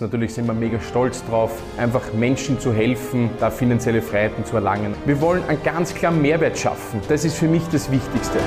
Natürlich 0.00 0.32
sind 0.32 0.46
wir 0.46 0.54
mega 0.54 0.80
stolz 0.80 1.22
drauf, 1.26 1.62
einfach 1.76 2.14
Menschen 2.14 2.58
zu 2.58 2.72
helfen, 2.72 3.28
da 3.38 3.50
finanzielle 3.50 4.00
Freiheiten 4.00 4.46
zu 4.46 4.56
erlangen. 4.56 4.94
Wir 5.04 5.20
wollen 5.20 5.42
einen 5.44 5.62
ganz 5.62 5.94
klaren 5.94 6.22
Mehrwert 6.22 6.58
schaffen. 6.58 7.02
Das 7.08 7.26
ist 7.26 7.36
für 7.36 7.48
mich 7.48 7.62
das 7.70 7.90
Wichtigste. 7.90 8.38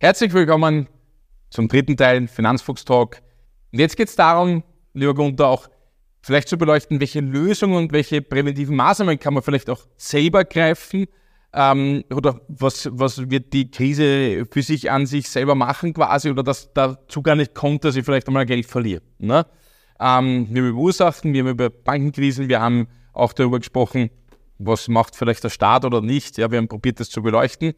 Herzlich 0.00 0.32
willkommen 0.32 0.88
zum 1.50 1.68
dritten 1.68 1.96
Teil 1.96 2.26
Finanzfuchs 2.26 2.84
Talk. 2.84 3.18
Und 3.72 3.78
jetzt 3.78 3.96
geht 3.96 4.08
es 4.08 4.16
darum, 4.16 4.64
lieber 4.92 5.14
Gunther, 5.14 5.46
auch 5.46 5.68
vielleicht 6.20 6.48
zu 6.48 6.58
beleuchten, 6.58 6.98
welche 6.98 7.20
Lösungen 7.20 7.76
und 7.76 7.92
welche 7.92 8.22
präventiven 8.22 8.74
Maßnahmen 8.74 9.20
kann 9.20 9.34
man 9.34 9.44
vielleicht 9.44 9.70
auch 9.70 9.86
selber 9.96 10.44
greifen 10.44 11.06
ähm, 11.54 12.02
oder 12.12 12.40
was, 12.48 12.88
was 12.90 13.30
wird 13.30 13.52
die 13.52 13.70
Krise 13.70 14.46
für 14.50 14.62
sich 14.62 14.90
an 14.90 15.06
sich 15.06 15.28
selber 15.28 15.54
machen 15.54 15.94
quasi 15.94 16.28
oder 16.28 16.42
dass 16.42 16.72
dazu 16.72 17.22
gar 17.22 17.36
nicht 17.36 17.54
kommt, 17.54 17.84
dass 17.84 17.94
ich 17.94 18.04
vielleicht 18.04 18.26
einmal 18.26 18.46
Geld 18.46 18.66
verliere. 18.66 19.02
Ne? 19.18 19.46
Ähm, 20.00 20.48
wir 20.50 20.62
haben 20.62 20.70
über 20.70 20.78
Ursachen, 20.78 21.32
wir 21.32 21.40
haben 21.42 21.50
über 21.50 21.70
Bankenkrisen, 21.70 22.48
wir 22.48 22.60
haben 22.60 22.88
auch 23.12 23.32
darüber 23.32 23.58
gesprochen, 23.58 24.10
was 24.58 24.88
macht 24.88 25.16
vielleicht 25.16 25.44
der 25.44 25.50
Staat 25.50 25.84
oder 25.84 26.00
nicht. 26.00 26.38
Ja, 26.38 26.50
wir 26.50 26.58
haben 26.58 26.68
probiert, 26.68 27.00
das 27.00 27.10
zu 27.10 27.22
beleuchten. 27.22 27.74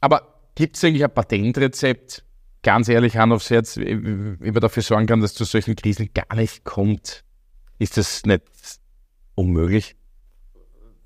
Aber 0.00 0.40
gibt 0.54 0.76
es 0.76 0.84
eigentlich 0.84 1.04
ein 1.04 1.12
Patentrezept, 1.12 2.24
ganz 2.62 2.88
ehrlich, 2.88 3.16
Hand 3.16 3.32
aufs 3.32 3.50
Herz, 3.50 3.76
wie, 3.76 3.94
man 3.94 4.54
dafür 4.54 4.82
sorgen 4.82 5.06
kann, 5.06 5.20
dass 5.20 5.34
zu 5.34 5.44
solchen 5.44 5.76
Krisen 5.76 6.10
gar 6.14 6.34
nicht 6.36 6.64
kommt? 6.64 7.24
Ist 7.78 7.96
das 7.96 8.24
nicht 8.24 8.42
unmöglich? 9.34 9.96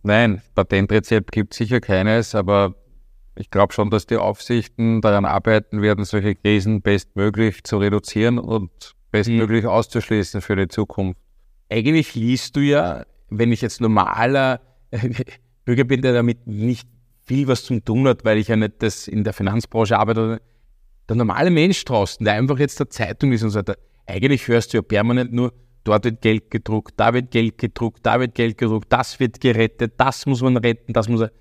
Nein, 0.03 0.41
Patentrezept 0.55 1.33
gibt 1.33 1.53
sicher 1.53 1.81
keines, 1.81 2.35
aber 2.35 2.75
ich 3.37 3.51
glaube 3.51 3.73
schon, 3.73 3.91
dass 3.91 4.07
die 4.07 4.17
Aufsichten 4.17 5.01
daran 5.01 5.25
arbeiten 5.25 5.83
werden, 5.83 6.05
solche 6.05 6.35
Krisen 6.35 6.81
bestmöglich 6.81 7.65
zu 7.65 7.79
reduzieren 7.79 8.39
und 8.39 8.95
bestmöglich 9.11 9.65
mhm. 9.65 9.71
auszuschließen 9.71 10.41
für 10.41 10.57
die 10.57 10.69
Zukunft. 10.69 11.21
Eigentlich 11.69 12.15
liest 12.15 12.57
du 12.57 12.61
ja, 12.61 13.05
wenn 13.29 13.53
ich 13.53 13.61
jetzt 13.61 13.81
normaler 13.81 14.61
Bürger 15.65 15.85
bin, 15.85 16.03
der 16.03 16.13
damit 16.13 16.47
nicht 16.47 16.89
viel 17.25 17.47
was 17.47 17.65
zu 17.65 17.79
tun 17.81 18.09
hat, 18.09 18.25
weil 18.25 18.39
ich 18.39 18.49
ja 18.49 18.57
nicht 18.57 18.83
das 18.83 19.07
in 19.07 19.23
der 19.25 19.33
Finanzbranche 19.33 19.99
arbeite, 19.99 20.41
der 21.09 21.17
normale 21.17 21.51
Mensch 21.51 21.85
draußen, 21.85 22.25
der 22.25 22.35
einfach 22.35 22.59
jetzt 22.59 22.81
der 22.81 22.91
Zeitung 22.91 23.33
ist 23.33 23.43
und 23.43 23.51
sagt, 23.51 23.73
eigentlich 24.07 24.49
hörst 24.49 24.73
du 24.73 24.79
ja 24.79 24.83
permanent 24.83 25.33
nur, 25.33 25.53
dort 25.85 26.05
wird 26.05 26.21
Geld 26.23 26.51
gedruckt, 26.51 26.95
da 26.97 27.15
wird 27.15 27.31
Geld 27.31 27.59
gedruckt, 27.59 28.01
da 28.05 28.21
wird 28.21 28.35
Geld 28.35 28.59
gedruckt, 28.59 28.93
das 28.93 29.21
wird 29.21 29.41
gerettet, 29.41 29.95
das 29.97 30.27
muss 30.27 30.43
man 30.43 30.57
retten, 30.57 30.93
das 30.93 31.09
muss 31.09 31.23
er. 31.23 31.33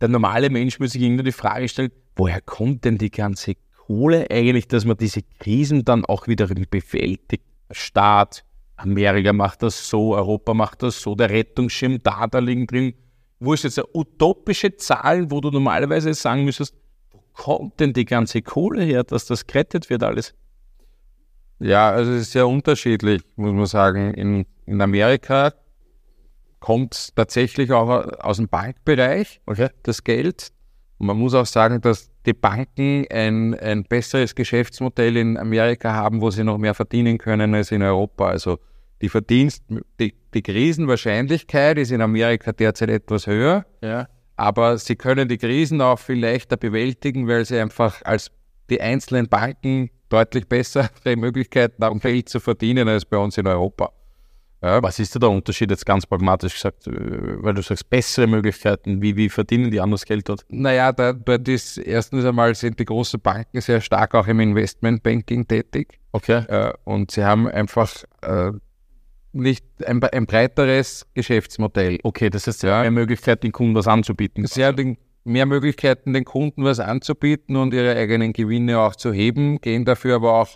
Der 0.00 0.08
normale 0.08 0.50
Mensch 0.50 0.80
muss 0.80 0.92
sich 0.92 1.02
irgendwie 1.02 1.24
die 1.24 1.32
Frage 1.32 1.68
stellen, 1.68 1.92
woher 2.16 2.40
kommt 2.40 2.84
denn 2.84 2.98
die 2.98 3.10
ganze 3.10 3.54
Kohle 3.86 4.26
eigentlich, 4.30 4.68
dass 4.68 4.84
man 4.84 4.96
diese 4.96 5.22
Krisen 5.40 5.84
dann 5.84 6.04
auch 6.04 6.28
wieder 6.28 6.46
bewältigt? 6.46 7.44
Staat, 7.70 8.44
Amerika 8.76 9.32
macht 9.32 9.62
das 9.62 9.88
so, 9.88 10.14
Europa 10.14 10.54
macht 10.54 10.82
das 10.82 11.00
so, 11.00 11.14
der 11.14 11.30
Rettungsschirm 11.30 12.02
da, 12.02 12.26
da 12.26 12.38
liegen 12.38 12.66
drin. 12.66 12.94
Wo 13.40 13.54
ist 13.54 13.64
jetzt 13.64 13.80
utopische 13.92 14.76
Zahl, 14.76 15.30
wo 15.30 15.40
du 15.40 15.50
normalerweise 15.50 16.14
sagen 16.14 16.44
müsstest, 16.44 16.74
wo 17.10 17.22
kommt 17.32 17.80
denn 17.80 17.92
die 17.92 18.04
ganze 18.04 18.42
Kohle 18.42 18.84
her, 18.84 19.04
dass 19.04 19.26
das 19.26 19.46
gerettet 19.46 19.90
wird 19.90 20.02
alles? 20.02 20.34
Ja, 21.58 21.90
also 21.90 22.12
es 22.12 22.22
ist 22.22 22.32
sehr 22.32 22.46
unterschiedlich, 22.46 23.22
muss 23.36 23.52
man 23.52 23.66
sagen. 23.66 24.14
In, 24.14 24.46
in 24.66 24.80
Amerika 24.80 25.52
kommt 26.60 27.16
tatsächlich 27.16 27.72
auch 27.72 27.88
aus 27.88 28.36
dem 28.36 28.48
Bankbereich, 28.48 29.40
okay. 29.46 29.70
das 29.82 30.04
Geld. 30.04 30.52
Und 31.02 31.08
man 31.08 31.18
muss 31.18 31.34
auch 31.34 31.46
sagen, 31.46 31.80
dass 31.80 32.12
die 32.26 32.32
Banken 32.32 33.04
ein, 33.10 33.58
ein 33.58 33.82
besseres 33.82 34.36
Geschäftsmodell 34.36 35.16
in 35.16 35.36
Amerika 35.36 35.92
haben, 35.92 36.20
wo 36.20 36.30
sie 36.30 36.44
noch 36.44 36.58
mehr 36.58 36.74
verdienen 36.74 37.18
können 37.18 37.56
als 37.56 37.72
in 37.72 37.82
Europa. 37.82 38.28
Also 38.28 38.60
die 39.00 39.08
Verdienst, 39.08 39.64
die, 39.98 40.14
die 40.32 40.42
Krisenwahrscheinlichkeit 40.42 41.76
ist 41.78 41.90
in 41.90 42.02
Amerika 42.02 42.52
derzeit 42.52 42.88
etwas 42.88 43.26
höher, 43.26 43.66
ja. 43.82 44.06
aber 44.36 44.78
sie 44.78 44.94
können 44.94 45.28
die 45.28 45.38
Krisen 45.38 45.80
auch 45.80 45.98
viel 45.98 46.20
leichter 46.20 46.56
bewältigen, 46.56 47.26
weil 47.26 47.44
sie 47.46 47.58
einfach 47.58 48.00
als 48.04 48.30
die 48.70 48.80
einzelnen 48.80 49.28
Banken 49.28 49.90
deutlich 50.08 50.46
bessere 50.46 50.88
Möglichkeiten 51.16 51.82
haben, 51.82 51.98
Geld 51.98 52.28
zu 52.28 52.38
verdienen 52.38 52.86
als 52.86 53.04
bei 53.04 53.16
uns 53.16 53.36
in 53.38 53.48
Europa. 53.48 53.92
Ja. 54.62 54.82
Was 54.82 54.98
ist 54.98 55.14
da 55.14 55.18
der 55.18 55.30
Unterschied 55.30 55.70
jetzt 55.70 55.84
ganz 55.84 56.06
pragmatisch 56.06 56.54
gesagt, 56.54 56.86
äh, 56.86 56.92
weil 57.42 57.54
du 57.54 57.62
sagst, 57.62 57.90
bessere 57.90 58.26
Möglichkeiten, 58.26 59.02
wie, 59.02 59.16
wie 59.16 59.28
verdienen 59.28 59.70
die 59.70 59.80
anders 59.80 60.04
Geld 60.04 60.28
dort? 60.28 60.44
Naja, 60.48 60.92
da, 60.92 61.12
dort 61.12 61.48
ist 61.48 61.78
erstens 61.78 62.24
einmal 62.24 62.54
sind 62.54 62.78
die 62.78 62.84
großen 62.84 63.20
Banken 63.20 63.60
sehr 63.60 63.80
stark 63.80 64.14
auch 64.14 64.26
im 64.28 64.38
Investmentbanking 64.40 65.48
tätig. 65.48 65.98
Okay. 66.12 66.44
Äh, 66.48 66.72
und 66.84 67.10
sie 67.10 67.24
haben 67.24 67.48
einfach 67.48 67.92
äh, 68.22 68.52
nicht 69.32 69.64
ein, 69.84 70.02
ein, 70.04 70.26
breiteres 70.26 71.06
Geschäftsmodell. 71.14 71.98
Okay, 72.04 72.30
das 72.30 72.46
heißt, 72.46 72.60
sie 72.60 72.68
ja. 72.68 72.76
haben 72.76 72.82
mehr 72.82 72.90
Möglichkeiten, 72.92 73.46
den 73.46 73.52
Kunden 73.52 73.74
was 73.74 73.88
anzubieten. 73.88 74.46
Sie 74.46 74.64
haben 74.64 74.76
den 74.76 74.98
mehr 75.24 75.46
Möglichkeiten, 75.46 76.12
den 76.12 76.24
Kunden 76.24 76.64
was 76.64 76.80
anzubieten 76.80 77.56
und 77.56 77.74
ihre 77.74 77.96
eigenen 77.96 78.32
Gewinne 78.32 78.78
auch 78.80 78.96
zu 78.96 79.12
heben, 79.12 79.60
gehen 79.60 79.84
dafür 79.84 80.16
aber 80.16 80.34
auch 80.34 80.48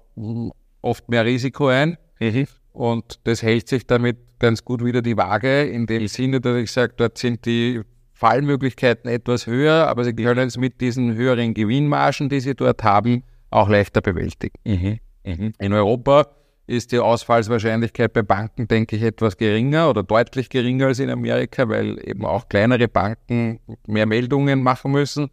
oft 0.82 1.08
mehr 1.08 1.24
Risiko 1.24 1.68
ein. 1.68 1.98
Mhm. 2.20 2.46
Und 2.76 3.20
das 3.24 3.42
hält 3.42 3.68
sich 3.68 3.86
damit 3.86 4.18
ganz 4.38 4.62
gut 4.62 4.84
wieder 4.84 5.00
die 5.00 5.16
Waage, 5.16 5.62
in 5.62 5.86
dem 5.86 6.08
Sinne, 6.08 6.42
dass 6.42 6.58
ich 6.58 6.70
sage, 6.70 6.92
dort 6.94 7.16
sind 7.16 7.46
die 7.46 7.80
Fallmöglichkeiten 8.12 9.10
etwas 9.10 9.46
höher, 9.46 9.88
aber 9.88 10.04
sie 10.04 10.12
können 10.12 10.48
es 10.48 10.58
mit 10.58 10.82
diesen 10.82 11.14
höheren 11.14 11.54
Gewinnmargen, 11.54 12.28
die 12.28 12.40
sie 12.40 12.54
dort 12.54 12.84
haben, 12.84 13.24
auch 13.48 13.70
leichter 13.70 14.02
bewältigen. 14.02 14.58
Mhm. 14.64 14.98
Mhm. 15.24 15.52
In 15.58 15.72
Europa 15.72 16.26
ist 16.66 16.92
die 16.92 16.98
Ausfallswahrscheinlichkeit 16.98 18.12
bei 18.12 18.20
Banken, 18.20 18.68
denke 18.68 18.96
ich, 18.96 19.02
etwas 19.02 19.38
geringer 19.38 19.88
oder 19.88 20.02
deutlich 20.02 20.50
geringer 20.50 20.88
als 20.88 20.98
in 20.98 21.08
Amerika, 21.08 21.70
weil 21.70 21.98
eben 22.06 22.26
auch 22.26 22.50
kleinere 22.50 22.88
Banken 22.88 23.58
mehr 23.86 24.04
Meldungen 24.04 24.62
machen 24.62 24.92
müssen. 24.92 25.30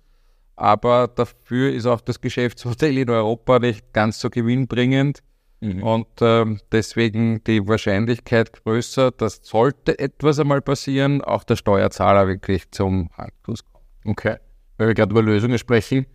Aber 0.56 1.10
dafür 1.10 1.74
ist 1.74 1.88
auch 1.88 2.00
das 2.00 2.22
Geschäftsmodell 2.22 2.98
in 2.98 3.10
Europa 3.10 3.60
nicht 3.60 3.92
ganz 3.92 4.22
so 4.22 4.30
gewinnbringend. 4.30 5.20
Mhm. 5.64 5.82
Und 5.82 6.08
ähm, 6.20 6.60
deswegen 6.74 7.42
die 7.46 7.66
Wahrscheinlichkeit 7.66 8.52
größer, 8.52 9.12
dass 9.12 9.40
sollte 9.44 9.98
etwas 9.98 10.38
einmal 10.38 10.62
passieren, 10.62 11.22
auch 11.22 11.46
der 11.46 11.56
Steuerzahler 11.56 12.28
wirklich 12.28 12.70
zum 12.72 13.10
Handkuss 13.18 13.64
kommt. 13.64 13.86
Okay. 14.04 14.36
Weil 14.78 14.88
wir 14.88 14.94
gerade 14.94 15.12
über 15.12 15.22
Lösungen 15.22 15.58
sprechen, 15.58 16.06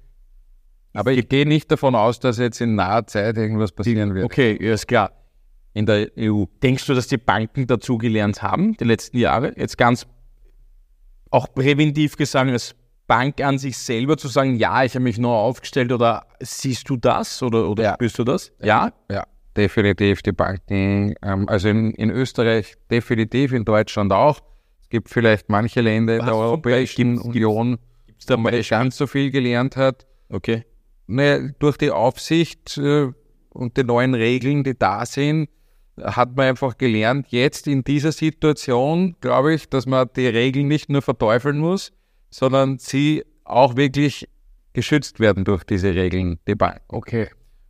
aber 0.92 1.12
ich 1.12 1.28
gehe 1.28 1.46
nicht 1.46 1.70
davon 1.70 1.94
aus, 1.94 2.20
dass 2.20 2.38
jetzt 2.38 2.60
in 2.60 2.74
naher 2.74 3.06
Zeit 3.06 3.38
irgendwas 3.38 3.72
passieren 3.72 4.14
wird. 4.14 4.26
Okay, 4.26 4.52
ist 4.52 4.86
klar. 4.86 5.12
In 5.72 5.86
der 5.86 6.10
EU. 6.18 6.44
Denkst 6.62 6.86
du, 6.86 6.94
dass 6.94 7.06
die 7.06 7.18
Banken 7.18 7.66
dazugelernt 7.66 8.42
haben, 8.42 8.76
die 8.76 8.84
letzten 8.84 9.16
Jahre? 9.16 9.54
Jetzt 9.56 9.78
ganz 9.78 10.06
auch 11.30 11.54
präventiv 11.54 12.16
gesagt, 12.16 12.50
als 12.50 12.74
Bank 13.06 13.40
an 13.40 13.56
sich 13.56 13.78
selber 13.78 14.18
zu 14.18 14.28
sagen, 14.28 14.56
ja, 14.56 14.84
ich 14.84 14.94
habe 14.94 15.04
mich 15.04 15.18
neu 15.18 15.32
aufgestellt 15.32 15.92
oder 15.92 16.26
siehst 16.40 16.90
du 16.90 16.96
das 16.96 17.42
oder, 17.42 17.68
oder 17.70 17.82
ja. 17.82 17.94
spürst 17.94 18.18
du 18.18 18.24
das? 18.24 18.52
Ja? 18.60 18.92
Ja, 19.10 19.24
definitiv. 19.58 20.22
Die 20.22 20.32
Banken, 20.32 21.14
ähm, 21.22 21.48
also 21.48 21.68
in, 21.68 21.90
in 21.92 22.10
Österreich 22.10 22.74
definitiv, 22.90 23.52
in 23.52 23.64
Deutschland 23.64 24.12
auch. 24.12 24.40
Es 24.80 24.88
gibt 24.88 25.10
vielleicht 25.10 25.50
manche 25.50 25.80
Länder 25.82 26.16
in 26.16 26.24
der 26.24 26.34
Europäischen 26.34 27.18
Union, 27.18 27.78
gibt's 28.06 28.26
da 28.26 28.36
mal 28.36 28.62
ganz 28.62 28.96
so 28.96 29.06
viel 29.06 29.30
gelernt 29.30 29.76
hat. 29.76 30.06
Okay. 30.30 30.64
Naja, 31.06 31.48
durch 31.58 31.76
die 31.76 31.90
Aufsicht 31.90 32.78
äh, 32.78 33.10
und 33.50 33.76
die 33.76 33.84
neuen 33.84 34.14
Regeln, 34.14 34.64
die 34.64 34.78
da 34.78 35.04
sind, 35.04 35.48
hat 36.02 36.36
man 36.36 36.48
einfach 36.48 36.78
gelernt, 36.78 37.26
jetzt 37.30 37.66
in 37.66 37.82
dieser 37.82 38.12
Situation, 38.12 39.16
glaube 39.20 39.54
ich, 39.54 39.68
dass 39.68 39.86
man 39.86 40.08
die 40.14 40.26
Regeln 40.26 40.68
nicht 40.68 40.88
nur 40.88 41.02
verteufeln 41.02 41.58
muss, 41.58 41.92
sondern 42.30 42.78
sie 42.78 43.24
auch 43.44 43.76
wirklich 43.76 44.28
geschützt 44.72 45.18
werden 45.18 45.44
durch 45.44 45.64
diese 45.64 45.94
Regeln, 45.94 46.38
die 46.46 46.54
Bank. 46.54 46.80
Okay. 46.88 47.28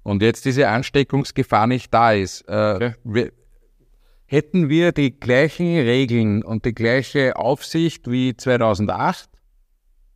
Und 0.08 0.22
jetzt 0.22 0.44
diese 0.44 0.68
Ansteckungsgefahr 0.68 1.66
nicht 1.66 1.92
da 1.92 2.12
ist. 2.12 2.42
Äh, 2.48 2.74
okay. 2.74 2.94
wir, 3.04 3.32
hätten 4.24 4.68
wir 4.68 4.92
die 4.92 5.18
gleichen 5.18 5.66
Regeln 5.66 6.42
und 6.42 6.64
die 6.64 6.74
gleiche 6.74 7.36
Aufsicht 7.36 8.10
wie 8.10 8.36
2008, 8.36 9.28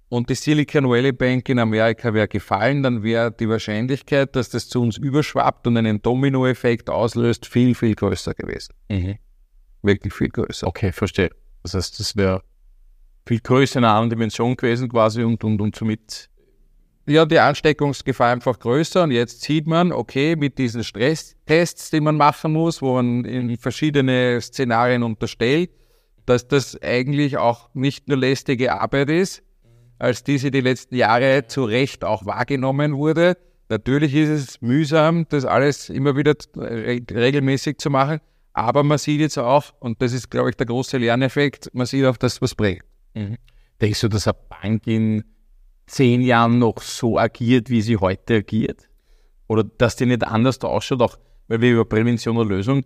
und 0.09 0.29
die 0.29 0.35
Silicon 0.35 0.91
Valley 0.91 1.13
Bank 1.13 1.49
in 1.49 1.59
Amerika 1.59 2.13
wäre 2.13 2.29
gefallen, 2.29 2.83
dann 2.83 3.03
wäre 3.03 3.33
die 3.33 3.49
Wahrscheinlichkeit, 3.49 4.37
dass 4.37 4.51
das 4.51 4.69
zu 4.69 4.83
uns 4.83 4.99
überschwappt 4.99 5.67
und 5.67 5.79
einen 5.79 6.03
Dominoeffekt 6.03 6.91
auslöst, 6.91 7.47
viel, 7.47 7.75
viel 7.75 7.95
größer 7.95 8.35
gewesen. 8.35 8.75
Mhm. 8.91 9.17
Wirklich 9.81 10.13
viel 10.13 10.29
größer. 10.29 10.67
Okay, 10.67 10.93
verstehe. 10.93 11.31
Das 11.63 11.73
heißt, 11.73 11.99
das 11.99 12.15
wäre 12.15 12.43
viel 13.27 13.41
größer 13.41 13.79
in 13.79 13.87
einer 13.87 13.95
anderen 13.95 14.11
Dimension 14.11 14.55
gewesen 14.55 14.91
quasi 14.91 15.23
und, 15.23 15.43
und, 15.45 15.59
und 15.63 15.77
somit. 15.77 16.29
Ja, 17.07 17.27
die 17.27 17.39
Ansteckungsgefahr 17.39 18.31
einfach 18.31 18.59
größer 18.61 19.03
und 19.03 19.11
jetzt 19.11 19.43
sieht 19.43 19.67
man, 19.67 19.91
okay, 19.91 20.37
mit 20.37 20.59
diesen 20.59 20.85
Stresstests, 20.85 21.91
die 21.91 22.01
man 22.01 22.17
machen 22.17 22.53
muss, 22.53 22.81
wo 22.81 22.95
man 22.95 23.25
in 23.25 23.57
verschiedene 23.57 24.41
Szenarien 24.41 25.03
unterstellt, 25.03 25.71
dass 26.27 26.47
das 26.47 26.81
eigentlich 26.81 27.39
auch 27.39 27.71
nicht 27.75 28.07
nur 28.07 28.19
lästige 28.19 28.81
Arbeit 28.81 29.11
ist, 29.11 29.43
als 29.99 30.23
diese 30.23 30.53
die 30.53 30.61
letzten 30.61 30.95
Jahre 30.95 31.47
zu 31.49 31.65
Recht 31.65 32.05
auch 32.05 32.25
wahrgenommen 32.25 32.97
wurde. 32.97 33.37
Natürlich 33.69 34.15
ist 34.15 34.29
es 34.29 34.61
mühsam, 34.61 35.27
das 35.29 35.45
alles 35.45 35.89
immer 35.89 36.17
wieder 36.17 36.35
regelmäßig 36.55 37.79
zu 37.79 37.91
machen, 37.91 38.21
Aber 38.53 38.83
man 38.83 38.99
sieht 38.99 39.21
jetzt 39.21 39.39
auch, 39.39 39.73
und 39.81 40.03
das 40.03 40.13
ist, 40.13 40.31
glaube 40.31 40.51
ich, 40.51 40.57
der 40.57 40.67
große 40.67 40.99
Lerneffekt, 40.99 41.71
man 41.73 41.87
sieht 41.87 42.05
auch, 42.05 42.17
dass 42.17 42.43
was 42.43 42.55
bringt. 42.55 42.83
Mhm. 43.15 43.37
Denkst 43.81 44.01
du, 44.03 44.09
dass 44.09 44.29
eine 44.29 44.37
Bank 44.49 44.87
in 44.87 45.25
zehn 45.93 46.23
Jahren 46.23 46.59
noch 46.59 46.81
so 46.81 47.19
agiert, 47.19 47.69
wie 47.69 47.83
sie 47.83 47.99
heute 47.99 48.37
agiert? 48.37 48.89
Oder 49.47 49.65
dass 49.65 49.97
die 49.97 50.07
nicht 50.07 50.25
anders 50.25 50.59
da 50.59 50.69
ausschaut, 50.69 51.03
auch 51.03 51.19
weil 51.49 51.61
wir 51.61 51.73
über 51.73 51.85
Prävention 51.85 52.39
und 52.39 52.49
Lösung, 52.49 52.83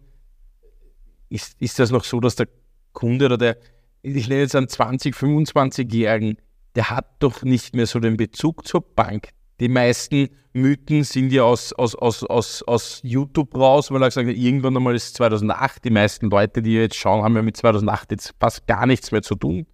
ist, 1.29 1.61
ist 1.61 1.79
das 1.79 1.91
noch 1.91 2.05
so, 2.05 2.20
dass 2.20 2.37
der 2.37 2.49
Kunde 2.93 3.26
oder 3.26 3.38
der, 3.38 3.58
ich 4.03 4.29
nenne 4.29 4.43
jetzt 4.43 4.56
einen 4.56 4.67
20-, 4.67 5.14
25-Jährigen, 5.14 6.38
der 6.75 6.91
hat 6.91 7.06
doch 7.20 7.43
nicht 7.43 7.75
mehr 7.75 7.87
so 7.87 8.00
den 8.00 8.17
Bezug 8.17 8.67
zur 8.67 8.81
Bank. 8.81 9.31
Die 9.61 9.69
meisten 9.69 10.29
Mythen 10.52 11.05
sind 11.05 11.32
ja 11.32 11.44
aus, 11.44 11.73
aus, 11.73 11.94
aus, 11.94 12.25
aus, 12.25 12.62
aus 12.64 13.00
YouTube 13.02 13.55
raus, 13.55 13.91
weil 13.91 14.02
er 14.02 14.09
gesagt 14.09 14.29
hat, 14.29 14.37
irgendwann 14.37 14.76
einmal 14.76 14.94
ist 14.94 15.14
2008. 15.14 15.85
Die 15.85 15.91
meisten 15.91 16.29
Leute, 16.29 16.61
die 16.61 16.75
jetzt 16.75 16.97
schauen, 16.97 17.23
haben 17.23 17.37
ja 17.37 17.43
mit 17.43 17.56
2008 17.56 18.11
jetzt 18.11 18.35
fast 18.41 18.67
gar 18.67 18.87
nichts 18.87 19.12
mehr 19.12 19.23
zu 19.23 19.37
tun. 19.37 19.67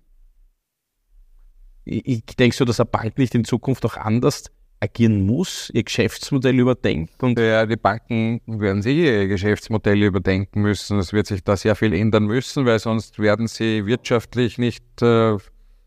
Ich, 1.84 2.06
ich 2.06 2.36
denke 2.36 2.56
so, 2.56 2.64
dass 2.64 2.80
eine 2.80 2.86
Bank 2.86 3.18
nicht 3.18 3.34
in 3.34 3.44
Zukunft 3.44 3.84
auch 3.84 3.96
anders 3.96 4.44
agieren 4.82 5.24
muss, 5.24 5.70
ihr 5.72 5.84
Geschäftsmodell 5.84 6.58
überdenkt. 6.58 7.22
Und 7.22 7.38
ja, 7.38 7.64
die 7.66 7.76
Banken 7.76 8.40
werden 8.46 8.82
sie 8.82 9.04
ihr 9.04 9.28
Geschäftsmodell 9.28 10.02
überdenken 10.02 10.60
müssen. 10.60 10.98
Es 10.98 11.12
wird 11.12 11.28
sich 11.28 11.44
da 11.44 11.56
sehr 11.56 11.76
viel 11.76 11.94
ändern 11.94 12.24
müssen, 12.24 12.66
weil 12.66 12.80
sonst 12.80 13.20
werden 13.20 13.46
sie 13.46 13.86
wirtschaftlich 13.86 14.58
nicht 14.58 14.84
äh, 15.00 15.36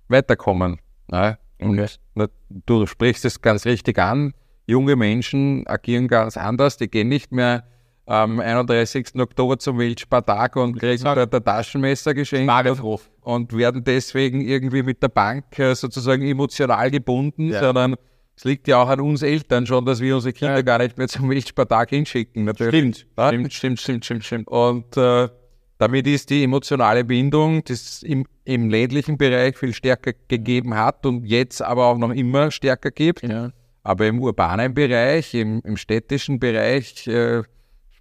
weiterkommen. 0.08 0.80
Ja? 1.12 1.38
Und 1.60 1.80
okay. 1.80 2.28
du 2.66 2.86
sprichst 2.86 3.26
es 3.26 3.42
ganz 3.42 3.66
richtig 3.66 4.00
an. 4.00 4.34
Junge 4.66 4.96
Menschen 4.96 5.68
agieren 5.68 6.08
ganz 6.08 6.38
anders. 6.38 6.78
Die 6.78 6.90
gehen 6.90 7.10
nicht 7.10 7.34
mehr 7.34 7.66
am 8.06 8.40
31. 8.40 9.16
Oktober 9.16 9.58
zum 9.58 9.80
Weltspartag 9.80 10.56
und 10.56 10.80
kriegen 10.80 11.04
dort 11.04 11.34
ein 11.34 11.44
Taschenmesser 11.44 12.14
geschenkt 12.14 12.52
und, 12.82 13.02
und, 13.22 13.54
werden 13.58 13.84
deswegen 13.84 14.42
irgendwie 14.42 14.84
mit 14.84 15.02
der 15.02 15.10
Bank 15.10 15.58
äh, 15.58 15.74
sozusagen 15.74 16.22
emotional 16.22 16.92
gebunden, 16.92 17.50
ja. 17.50 17.60
sondern 17.60 17.96
es 18.38 18.44
liegt 18.44 18.68
ja 18.68 18.78
auch 18.82 18.90
an 18.90 19.00
uns 19.00 19.22
Eltern 19.22 19.66
schon, 19.66 19.86
dass 19.86 20.02
wir 20.02 20.16
unsere 20.16 20.34
Kinder 20.34 20.58
ja. 20.58 20.62
gar 20.62 20.80
nicht 20.80 20.98
mehr 20.98 21.08
zum 21.08 21.30
Weltspartag 21.30 21.90
hinschicken. 21.90 22.44
Natürlich. 22.44 22.98
Stimmt, 22.98 23.08
ja? 23.18 23.28
stimmt, 23.30 23.54
stimmt, 23.54 23.80
stimmt, 23.80 24.06
stimmt, 24.06 24.26
stimmt. 24.26 24.48
Und 24.50 24.98
äh, 24.98 25.30
damit 25.78 26.06
ist 26.06 26.30
die 26.30 26.44
emotionale 26.44 27.04
Bindung, 27.04 27.64
die 27.64 27.74
es 27.74 28.04
im, 28.04 28.26
im 28.44 28.70
ländlichen 28.70 29.18
Bereich 29.18 29.58
viel 29.58 29.74
stärker 29.74 30.14
gegeben 30.28 30.76
hat 30.76 31.06
und 31.06 31.26
jetzt 31.26 31.62
aber 31.62 31.88
auch 31.88 31.98
noch 31.98 32.12
immer 32.12 32.52
stärker 32.52 32.92
gibt. 32.92 33.24
Ja. 33.24 33.52
Aber 33.84 34.08
im 34.08 34.20
urbanen 34.20 34.74
Bereich, 34.74 35.34
im, 35.34 35.62
im 35.64 35.78
städtischen 35.78 36.40
Bereich 36.40 37.08
äh, 37.08 37.44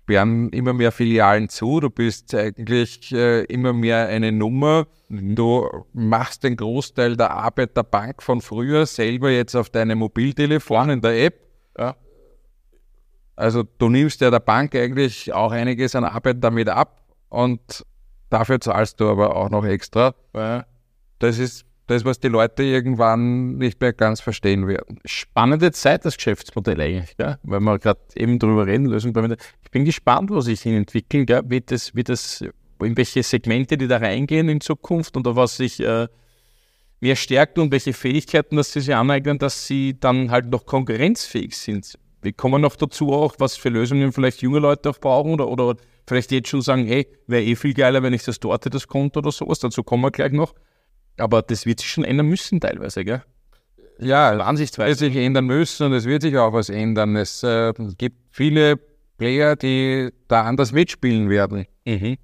sperren 0.05 0.51
immer 0.51 0.75
mehr 0.75 0.93
Filialen 0.93 1.49
zu. 1.49 1.81
Du 1.81 1.89
bist 1.89 2.35
eigentlich 2.35 3.11
äh, 3.13 3.45
immer 3.45 3.73
mehr 3.73 4.07
eine 4.09 4.33
Nummer. 4.33 4.87
Du 5.09 5.67
machst 5.95 6.45
den 6.45 6.57
Großteil 6.57 7.17
der 7.17 7.31
Arbeit 7.31 7.75
der 7.75 7.85
Bank 7.85 8.23
von 8.23 8.43
früher 8.43 8.85
selber 8.85 9.31
jetzt 9.31 9.55
auf 9.55 9.71
deinem 9.71 9.99
Mobiltelefon 9.99 10.91
in 10.91 11.01
der 11.01 11.25
App. 11.25 11.41
Ja. 11.79 11.97
Also 13.35 13.63
du 13.63 13.89
nimmst 13.89 14.21
ja 14.21 14.31
der 14.31 14.41
Bank 14.41 14.75
eigentlich 14.75 15.33
auch 15.33 15.53
einiges 15.53 15.95
an 15.95 16.05
Arbeit 16.05 16.45
damit 16.45 16.69
ab 16.69 17.03
und 17.31 17.85
dafür 18.29 18.61
zahlst 18.61 19.01
du 19.01 19.09
aber 19.09 19.35
auch 19.35 19.49
noch 19.49 19.65
extra. 19.65 20.15
Das 21.19 21.39
ist 21.39 21.65
das, 21.87 22.05
was 22.05 22.19
die 22.19 22.29
Leute 22.29 22.63
irgendwann 22.63 23.57
nicht 23.57 23.81
mehr 23.81 23.93
ganz 23.93 24.21
verstehen 24.21 24.67
werden. 24.67 25.01
Spannende 25.05 25.71
Zeit, 25.73 26.05
das 26.05 26.17
Geschäftsmodell 26.17 26.81
eigentlich, 26.81 27.17
gell? 27.17 27.39
weil 27.43 27.61
wir 27.61 27.79
gerade 27.79 28.01
eben 28.17 28.39
drüber 28.39 28.67
reden, 28.67 28.87
Lösungen. 28.87 29.37
Ich 29.63 29.71
bin 29.71 29.85
gespannt, 29.85 30.31
wo 30.31 30.41
sich 30.41 30.63
hin 30.63 30.75
entwickeln, 30.75 31.27
gell? 31.27 31.43
Wie, 31.47 31.61
das, 31.61 31.95
wie 31.95 32.05
das, 32.05 32.43
in 32.81 32.97
welche 32.97 33.23
Segmente 33.23 33.77
die 33.77 33.87
da 33.87 33.99
reingehen 33.99 34.49
in 34.49 34.61
Zukunft 34.61 35.17
und 35.17 35.27
auf 35.27 35.37
was 35.37 35.59
sich 35.59 35.81
äh, 35.81 36.09
mehr 37.01 37.17
stärkt 37.17 37.59
und 37.59 37.71
welche 37.71 37.93
Fähigkeiten, 37.93 38.57
dass 38.57 38.73
sie 38.73 38.81
sich 38.81 38.95
aneignen, 38.95 39.39
dass 39.39 39.67
sie 39.67 39.99
dann 39.99 40.31
halt 40.31 40.47
noch 40.47 40.65
konkurrenzfähig 40.65 41.55
sind. 41.57 41.99
Wir 42.23 42.33
kommen 42.33 42.63
noch 42.63 42.77
dazu 42.77 43.13
auch, 43.13 43.35
was 43.39 43.57
für 43.57 43.69
Lösungen 43.69 44.11
vielleicht 44.13 44.41
junge 44.41 44.59
Leute 44.59 44.89
auch 44.89 44.99
brauchen 44.99 45.35
oder, 45.35 45.49
oder 45.49 45.77
vielleicht 46.07 46.33
jetzt 46.33 46.49
schon 46.49 46.63
sagen, 46.63 46.87
hey, 46.87 47.07
wäre 47.27 47.43
eh 47.45 47.57
viel 47.57 47.75
geiler, 47.75 48.03
wenn 48.03 48.15
ich 48.15 48.25
das 48.25 48.41
dort 48.41 48.73
das 48.73 48.89
Konto 48.89 49.19
oder 49.21 49.31
sowas. 49.31 49.59
Dazu 49.59 49.83
kommen 49.83 50.03
wir 50.03 50.11
gleich 50.11 50.33
noch. 50.33 50.55
Aber 51.17 51.43
das 51.43 51.67
wird 51.67 51.81
sich 51.81 51.91
schon 51.91 52.05
ändern 52.05 52.27
müssen 52.27 52.61
teilweise, 52.61 53.05
gell? 53.05 53.23
Ja, 53.99 54.31
Ansichtsweise. 54.31 54.93
Es 54.93 55.01
wird 55.01 55.13
sich 55.13 55.23
ändern 55.23 55.47
müssen 55.47 55.87
und 55.87 55.93
es 55.93 56.05
wird 56.05 56.23
sich 56.23 56.37
auch 56.37 56.53
was 56.53 56.69
ändern. 56.69 57.15
Es 57.17 57.43
äh, 57.43 57.73
gibt 57.97 58.17
viele 58.31 58.77
Player, 59.19 59.57
die 59.57 60.11
da 60.29 60.43
anders 60.43 60.73
mitspielen 60.73 61.29
werden. 61.31 61.67
Mhm. 61.85 62.17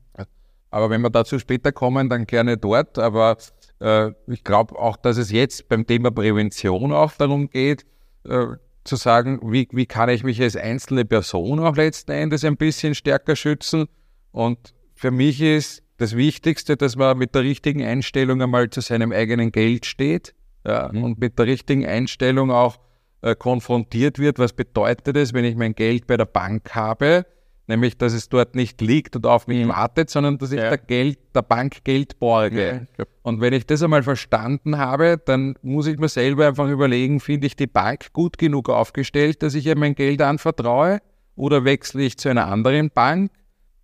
Aber 0.70 0.90
wenn 0.90 1.00
wir 1.00 1.10
dazu 1.10 1.38
später 1.38 1.72
kommen, 1.72 2.08
dann 2.08 2.26
gerne 2.26 2.56
dort. 2.56 2.98
Aber 2.98 3.36
äh, 3.80 4.10
ich 4.26 4.44
glaube 4.44 4.78
auch, 4.78 4.96
dass 4.96 5.16
es 5.16 5.30
jetzt 5.30 5.68
beim 5.68 5.86
Thema 5.86 6.10
Prävention 6.10 6.92
auch 6.92 7.12
darum 7.12 7.50
geht, 7.50 7.84
äh, 8.24 8.46
zu 8.84 8.96
sagen, 8.96 9.40
wie, 9.42 9.68
wie 9.72 9.86
kann 9.86 10.08
ich 10.08 10.24
mich 10.24 10.40
als 10.40 10.56
einzelne 10.56 11.04
Person 11.04 11.60
auch 11.60 11.76
letzten 11.76 12.12
Endes 12.12 12.44
ein 12.44 12.56
bisschen 12.56 12.94
stärker 12.94 13.36
schützen. 13.36 13.86
Und 14.32 14.74
für 14.94 15.10
mich 15.10 15.40
ist 15.40 15.82
das 16.00 16.16
Wichtigste, 16.16 16.76
dass 16.76 16.96
man 16.96 17.18
mit 17.18 17.34
der 17.34 17.42
richtigen 17.42 17.84
Einstellung 17.84 18.40
einmal 18.40 18.70
zu 18.70 18.80
seinem 18.80 19.12
eigenen 19.12 19.52
Geld 19.52 19.84
steht 19.84 20.34
ja, 20.66 20.90
mhm. 20.90 21.04
und 21.04 21.20
mit 21.20 21.38
der 21.38 21.46
richtigen 21.46 21.84
Einstellung 21.84 22.50
auch 22.50 22.78
äh, 23.20 23.34
konfrontiert 23.34 24.18
wird. 24.18 24.38
Was 24.38 24.54
bedeutet 24.54 25.16
es, 25.16 25.34
wenn 25.34 25.44
ich 25.44 25.56
mein 25.56 25.74
Geld 25.74 26.06
bei 26.06 26.16
der 26.16 26.24
Bank 26.24 26.74
habe? 26.74 27.26
Nämlich, 27.66 27.98
dass 27.98 28.14
es 28.14 28.30
dort 28.30 28.56
nicht 28.56 28.80
liegt 28.80 29.14
und 29.14 29.26
auf 29.26 29.46
mich 29.46 29.62
mhm. 29.62 29.68
wartet, 29.68 30.08
sondern 30.08 30.38
dass 30.38 30.52
ich 30.52 30.58
ja. 30.58 30.70
der, 30.70 30.78
Geld, 30.78 31.18
der 31.34 31.42
Bank 31.42 31.84
Geld 31.84 32.18
borge. 32.18 32.88
Ja, 32.98 33.04
und 33.22 33.42
wenn 33.42 33.52
ich 33.52 33.66
das 33.66 33.82
einmal 33.82 34.02
verstanden 34.02 34.78
habe, 34.78 35.20
dann 35.22 35.54
muss 35.60 35.86
ich 35.86 35.98
mir 35.98 36.08
selber 36.08 36.48
einfach 36.48 36.68
überlegen, 36.68 37.20
finde 37.20 37.46
ich 37.46 37.56
die 37.56 37.66
Bank 37.66 38.12
gut 38.14 38.38
genug 38.38 38.70
aufgestellt, 38.70 39.42
dass 39.42 39.54
ich 39.54 39.66
ihr 39.66 39.76
mein 39.76 39.94
Geld 39.94 40.22
anvertraue 40.22 41.00
oder 41.36 41.64
wechsle 41.64 42.02
ich 42.02 42.16
zu 42.16 42.30
einer 42.30 42.46
anderen 42.46 42.90
Bank? 42.90 43.30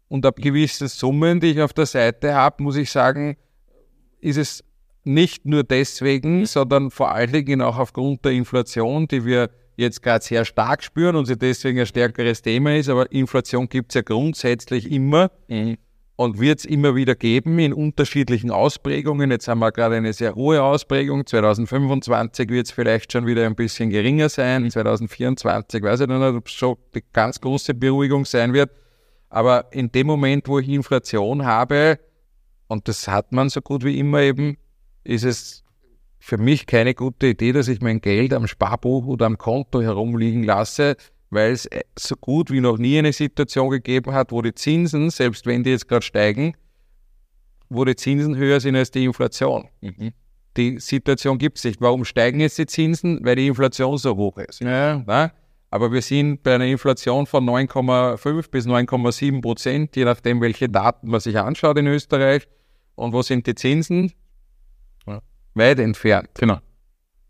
Und 0.08 0.24
ab 0.26 0.36
gewissen 0.36 0.88
Summen, 0.88 1.40
die 1.40 1.52
ich 1.52 1.60
auf 1.60 1.72
der 1.72 1.86
Seite 1.86 2.34
habe, 2.34 2.62
muss 2.62 2.76
ich 2.76 2.90
sagen, 2.90 3.36
ist 4.20 4.38
es 4.38 4.64
nicht 5.04 5.46
nur 5.46 5.62
deswegen, 5.62 6.46
sondern 6.46 6.90
vor 6.90 7.12
allen 7.12 7.32
Dingen 7.32 7.62
auch 7.62 7.78
aufgrund 7.78 8.24
der 8.24 8.32
Inflation, 8.32 9.06
die 9.06 9.24
wir 9.24 9.50
jetzt 9.76 10.02
gerade 10.02 10.24
sehr 10.24 10.44
stark 10.44 10.82
spüren 10.82 11.16
und 11.16 11.26
sie 11.26 11.36
deswegen 11.36 11.78
ein 11.78 11.86
stärkeres 11.86 12.42
Thema 12.42 12.74
ist. 12.74 12.88
Aber 12.88 13.10
Inflation 13.12 13.68
gibt 13.68 13.92
es 13.92 13.94
ja 13.94 14.02
grundsätzlich 14.02 14.90
immer 14.90 15.30
mhm. 15.48 15.76
und 16.16 16.40
wird 16.40 16.60
es 16.60 16.64
immer 16.64 16.94
wieder 16.94 17.14
geben 17.14 17.58
in 17.58 17.72
unterschiedlichen 17.72 18.50
Ausprägungen. 18.50 19.30
Jetzt 19.30 19.48
haben 19.48 19.60
wir 19.60 19.70
gerade 19.70 19.96
eine 19.96 20.12
sehr 20.12 20.34
hohe 20.34 20.62
Ausprägung. 20.62 21.26
2025 21.26 22.48
wird 22.48 22.66
es 22.66 22.72
vielleicht 22.72 23.12
schon 23.12 23.26
wieder 23.26 23.46
ein 23.46 23.54
bisschen 23.54 23.90
geringer 23.90 24.28
sein. 24.28 24.70
2024 24.70 25.82
weiß 25.82 26.00
ich 26.00 26.06
noch 26.08 26.18
nicht, 26.18 26.36
ob 26.36 26.46
es 26.48 26.52
schon 26.52 26.76
eine 26.94 27.02
ganz 27.12 27.40
große 27.40 27.74
Beruhigung 27.74 28.24
sein 28.24 28.54
wird. 28.54 28.70
Aber 29.28 29.72
in 29.72 29.90
dem 29.92 30.06
Moment, 30.06 30.48
wo 30.48 30.58
ich 30.58 30.68
Inflation 30.68 31.44
habe, 31.44 31.98
und 32.68 32.88
das 32.88 33.08
hat 33.08 33.32
man 33.32 33.48
so 33.48 33.60
gut 33.60 33.84
wie 33.84 33.98
immer 33.98 34.20
eben, 34.20 34.56
ist 35.04 35.24
es 35.24 35.64
für 36.18 36.38
mich 36.38 36.66
keine 36.66 36.94
gute 36.94 37.28
Idee, 37.28 37.52
dass 37.52 37.68
ich 37.68 37.80
mein 37.80 38.00
Geld 38.00 38.32
am 38.32 38.46
Sparbuch 38.46 39.06
oder 39.06 39.26
am 39.26 39.38
Konto 39.38 39.80
herumliegen 39.80 40.42
lasse, 40.42 40.96
weil 41.30 41.52
es 41.52 41.66
äh, 41.66 41.82
so 41.98 42.16
gut 42.16 42.50
wie 42.50 42.60
noch 42.60 42.78
nie 42.78 42.98
eine 42.98 43.12
Situation 43.12 43.70
gegeben 43.70 44.12
hat, 44.12 44.32
wo 44.32 44.42
die 44.42 44.54
Zinsen, 44.54 45.10
selbst 45.10 45.46
wenn 45.46 45.62
die 45.62 45.70
jetzt 45.70 45.88
gerade 45.88 46.04
steigen, 46.04 46.54
wo 47.68 47.84
die 47.84 47.96
Zinsen 47.96 48.36
höher 48.36 48.60
sind 48.60 48.76
als 48.76 48.90
die 48.90 49.04
Inflation. 49.04 49.68
Mhm. 49.80 50.12
Die 50.56 50.80
Situation 50.80 51.38
gibt 51.38 51.58
es 51.58 51.64
nicht. 51.64 51.80
Warum 51.80 52.04
steigen 52.04 52.40
jetzt 52.40 52.58
die 52.58 52.66
Zinsen? 52.66 53.24
Weil 53.24 53.36
die 53.36 53.48
Inflation 53.48 53.98
so 53.98 54.16
hoch 54.16 54.38
ist. 54.38 54.60
Ja. 54.60 55.02
Na? 55.06 55.32
Aber 55.70 55.92
wir 55.92 56.02
sind 56.02 56.42
bei 56.42 56.54
einer 56.54 56.66
Inflation 56.66 57.26
von 57.26 57.44
9,5 57.44 58.50
bis 58.50 58.66
9,7 58.66 59.42
Prozent, 59.42 59.96
je 59.96 60.04
nachdem, 60.04 60.40
welche 60.40 60.68
Daten 60.68 61.08
man 61.10 61.20
sich 61.20 61.38
anschaut 61.38 61.76
in 61.78 61.86
Österreich. 61.86 62.46
Und 62.94 63.12
wo 63.12 63.22
sind 63.22 63.46
die 63.46 63.54
Zinsen? 63.54 64.12
Ja. 65.06 65.20
Weit 65.54 65.78
entfernt. 65.80 66.30
Genau. 66.34 66.58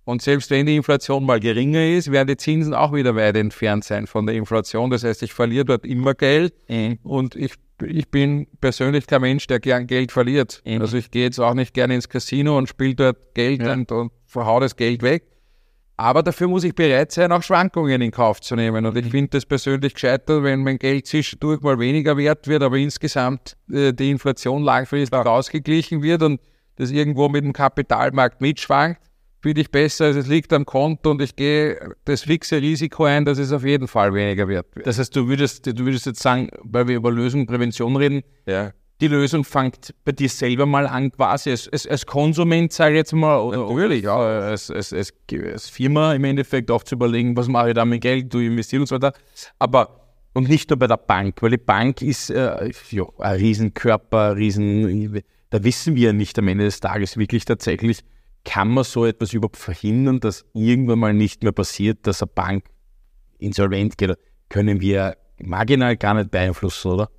Und 0.05 0.23
selbst 0.23 0.51
wenn 0.51 0.67
die 0.67 0.77
Inflation 0.77 1.25
mal 1.25 1.41
geringer 1.41 1.85
ist, 1.85 2.13
werden 2.13 2.29
die 2.29 2.37
Zinsen 2.37 2.75
auch 2.75 2.93
wieder 2.93 3.17
weit 3.17 3.37
entfernt 3.37 3.83
sein 3.83 4.07
von 4.07 4.27
der 4.27 4.37
Inflation. 4.37 4.91
Das 4.91 5.03
heißt, 5.03 5.25
ich 5.25 5.33
verliere 5.33 5.65
dort 5.65 5.85
immer 5.85 6.15
Geld. 6.15 6.55
Mhm. 6.69 7.01
Und 7.03 7.35
ich, 7.35 7.55
ich 7.85 8.09
bin 8.09 8.47
persönlich 8.61 9.09
kein 9.09 9.23
Mensch, 9.23 9.49
der 9.49 9.59
gern 9.59 9.89
Geld 9.89 10.13
verliert. 10.13 10.63
Mhm. 10.65 10.81
Also 10.81 10.97
ich 10.99 11.11
gehe 11.11 11.25
jetzt 11.25 11.41
auch 11.41 11.55
nicht 11.55 11.75
gerne 11.75 11.97
ins 11.97 12.09
Casino 12.09 12.57
und 12.57 12.69
spiele 12.69 12.95
dort 12.95 13.35
Geld 13.35 13.63
ja. 13.63 13.73
und, 13.73 13.91
und 13.91 14.13
verhau 14.27 14.61
das 14.61 14.77
Geld 14.77 15.03
weg 15.03 15.25
aber 15.97 16.23
dafür 16.23 16.49
muss 16.49 16.65
ich 16.65 16.75
bereit 16.75 17.13
sein, 17.13 17.33
auch 17.33 17.43
Schwankungen 17.43 18.03
in 18.03 18.11
Kauf 18.11 18.41
zu 18.41 18.55
nehmen. 18.55 18.85
Und 18.85 18.97
ich 18.97 19.07
mhm. 19.07 19.11
finde 19.11 19.29
das 19.31 19.47
persönlich 19.47 19.95
gescheiter, 19.95 20.43
wenn 20.43 20.63
mein 20.63 20.79
Geld 20.79 21.07
zwischendurch 21.07 21.61
mal 21.63 21.79
weniger 21.79 22.17
wert 22.17 22.47
wird, 22.47 22.63
aber 22.63 22.77
insgesamt 22.77 23.57
äh, 23.73 23.93
die 23.93 24.11
Inflation 24.11 24.63
langfristig 24.63 25.19
ausgeglichen 25.19 26.03
wird 26.03 26.23
und 26.23 26.41
das 26.77 26.91
irgendwo 26.91 27.29
mit 27.29 27.45
dem 27.45 27.55
Kapitalmarkt 27.55 28.43
mitschwankt, 28.43 29.01
bin 29.41 29.57
ich 29.57 29.71
besser, 29.71 30.07
als 30.07 30.17
es 30.17 30.27
liegt 30.27 30.53
am 30.53 30.67
Konto 30.67 31.13
und 31.13 31.23
ich 31.23 31.35
gehe 31.37 31.95
das 32.05 32.23
fixe 32.23 32.61
Risiko 32.61 33.05
ein, 33.05 33.25
dass 33.25 33.39
es 33.39 33.53
auf 33.53 33.65
jeden 33.65 33.89
Fall 33.89 34.13
weniger 34.13 34.49
wert 34.49 34.67
wird. 34.75 34.87
Das 34.87 34.99
heißt, 34.99 35.15
du 35.15 35.29
würdest, 35.29 35.67
du 35.67 35.85
würdest 35.85 36.05
jetzt 36.05 36.21
sagen, 36.21 36.51
weil 36.63 36.89
wir 36.89 36.97
über 36.97 37.11
Lösung, 37.11 37.47
Prävention 37.47 37.97
reden, 37.97 38.23
Ja. 38.47 38.73
Die 39.01 39.09
Lösung 39.09 39.45
fängt 39.45 39.95
bei 40.05 40.13
dir 40.13 40.29
selber 40.29 40.65
mal 40.65 40.87
an, 40.87 41.13
quasi 41.13 41.51
als, 41.51 41.69
als, 41.69 41.87
als 41.87 42.07
Konsument, 42.07 42.73
sage 42.73 42.95
ich 42.95 42.99
jetzt 42.99 43.13
mal, 43.13 43.39
oder 43.39 43.59
Natürlich, 43.59 44.05
ja. 44.05 44.17
als, 44.17 44.71
als, 44.71 44.93
als, 44.93 45.13
als 45.53 45.69
Firma 45.69 46.15
im 46.15 46.25
Endeffekt 46.25 46.71
auch 46.71 46.83
zu 46.83 46.95
überlegen, 46.95 47.37
was 47.37 47.49
mache 47.49 47.69
ich 47.69 47.75
da 47.75 47.85
mit 47.85 48.01
Geld, 48.01 48.33
du 48.33 48.39
investierst 48.39 48.81
und 48.81 48.87
so 48.87 48.95
weiter. 48.95 49.13
Aber 49.59 50.07
und 50.33 50.51
nicht 50.51 50.69
nur 50.69 50.79
bei 50.79 50.87
der 50.87 50.99
Bank, 50.99 51.41
weil 51.41 51.51
die 51.51 51.57
Bank 51.57 52.03
ist 52.03 52.29
äh, 52.29 52.71
ja, 52.91 53.05
ein 53.19 53.37
Riesenkörper, 53.37 54.37
Riesen, 54.37 55.23
da 55.49 55.65
wissen 55.65 55.97
wir 55.97 56.13
nicht 56.13 56.39
am 56.39 56.49
Ende 56.49 56.65
des 56.65 56.81
Tages 56.81 57.17
wirklich 57.17 57.47
tatsächlich, 57.47 58.01
kann 58.45 58.69
man 58.69 58.85
so 58.85 59.07
etwas 59.07 59.33
überhaupt 59.33 59.57
verhindern, 59.57 60.21
dass 60.21 60.45
irgendwann 60.53 60.99
mal 60.99 61.15
nicht 61.15 61.43
mehr 61.43 61.53
passiert, 61.53 62.07
dass 62.07 62.23
eine 62.23 62.31
Bank 62.35 62.67
insolvent 63.39 63.97
geht? 63.97 64.17
Können 64.51 64.81
wir 64.81 65.17
marginal 65.39 65.97
gar 65.97 66.15
nicht 66.15 66.31
beeinflussen, 66.31 66.93
oder? 66.93 67.11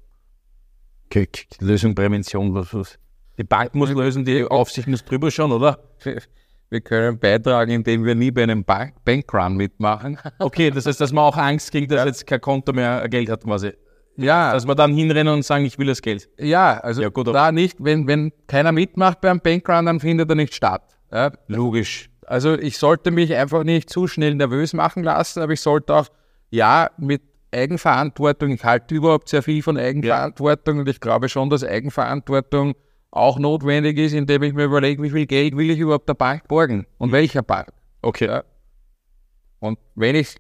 Lösung, 1.59 1.95
Prävention, 1.95 2.53
was, 2.53 2.73
was. 2.73 2.99
Die 3.37 3.43
Bank 3.43 3.75
muss 3.75 3.91
lösen, 3.91 4.25
die 4.25 4.43
Aufsicht 4.43 4.87
muss 4.87 5.05
drüber 5.05 5.29
schauen, 5.29 5.51
oder? 5.51 5.79
Wir 6.69 6.81
können 6.81 7.17
beitragen, 7.19 7.71
indem 7.71 8.03
wir 8.03 8.15
nie 8.15 8.31
bei 8.31 8.43
einem 8.43 8.63
Bank 8.63 8.95
Bankrun 9.05 9.55
mitmachen. 9.55 10.17
Okay, 10.39 10.69
das 10.71 10.85
heißt, 10.85 10.99
dass 10.99 11.13
man 11.13 11.23
auch 11.23 11.37
Angst 11.37 11.71
kriegt, 11.71 11.91
dass 11.91 12.05
jetzt 12.05 12.27
kein 12.27 12.41
Konto 12.41 12.73
mehr 12.73 13.07
Geld 13.09 13.29
hat, 13.29 13.43
quasi. 13.43 13.71
Ja, 14.17 14.51
Dass 14.51 14.65
man 14.65 14.75
dann 14.75 14.93
hinrennen 14.95 15.31
und 15.31 15.45
sagen, 15.45 15.65
ich 15.65 15.77
will 15.77 15.85
das 15.87 16.01
Geld. 16.01 16.27
ja, 16.39 16.79
also 16.79 17.03
Ja, 17.03 17.09
gut, 17.09 17.27
da 17.27 17.51
nicht, 17.51 17.77
wenn, 17.79 18.07
wenn 18.07 18.31
keiner 18.47 18.71
mitmacht 18.71 19.21
beim 19.21 19.39
Bankrun, 19.39 19.85
dann 19.85 19.99
findet 19.99 20.29
er 20.29 20.35
nicht 20.35 20.55
statt. 20.55 20.81
Ja, 21.11 21.31
Logisch. 21.47 22.09
Also 22.25 22.55
ich 22.55 22.77
sollte 22.77 23.11
mich 23.11 23.33
einfach 23.33 23.63
nicht 23.63 23.89
zu 23.89 24.07
schnell 24.07 24.35
nervös 24.35 24.73
machen 24.73 25.03
lassen, 25.03 25.39
aber 25.41 25.53
ich 25.53 25.61
sollte 25.61 25.93
auch, 25.95 26.07
ja, 26.49 26.89
mit 26.97 27.21
Eigenverantwortung, 27.51 28.51
ich 28.51 28.63
halte 28.63 28.95
überhaupt 28.95 29.29
sehr 29.29 29.43
viel 29.43 29.61
von 29.61 29.77
Eigenverantwortung 29.77 30.79
und 30.79 30.89
ich 30.89 30.99
glaube 30.99 31.29
schon, 31.29 31.49
dass 31.49 31.63
Eigenverantwortung 31.63 32.75
auch 33.11 33.39
notwendig 33.39 33.97
ist, 33.97 34.13
indem 34.13 34.43
ich 34.43 34.53
mir 34.53 34.65
überlege, 34.65 35.01
wie 35.01 35.09
viel 35.09 35.25
Geld 35.25 35.55
will 35.55 35.69
ich 35.69 35.79
überhaupt 35.79 36.09
der 36.09 36.13
Bank 36.13 36.47
borgen 36.47 36.85
und 36.97 37.11
welcher 37.11 37.41
Bank. 37.41 37.69
Okay. 38.01 38.27
Ja. 38.27 38.43
Und 39.59 39.79
wenn 39.95 40.15
ich 40.15 40.35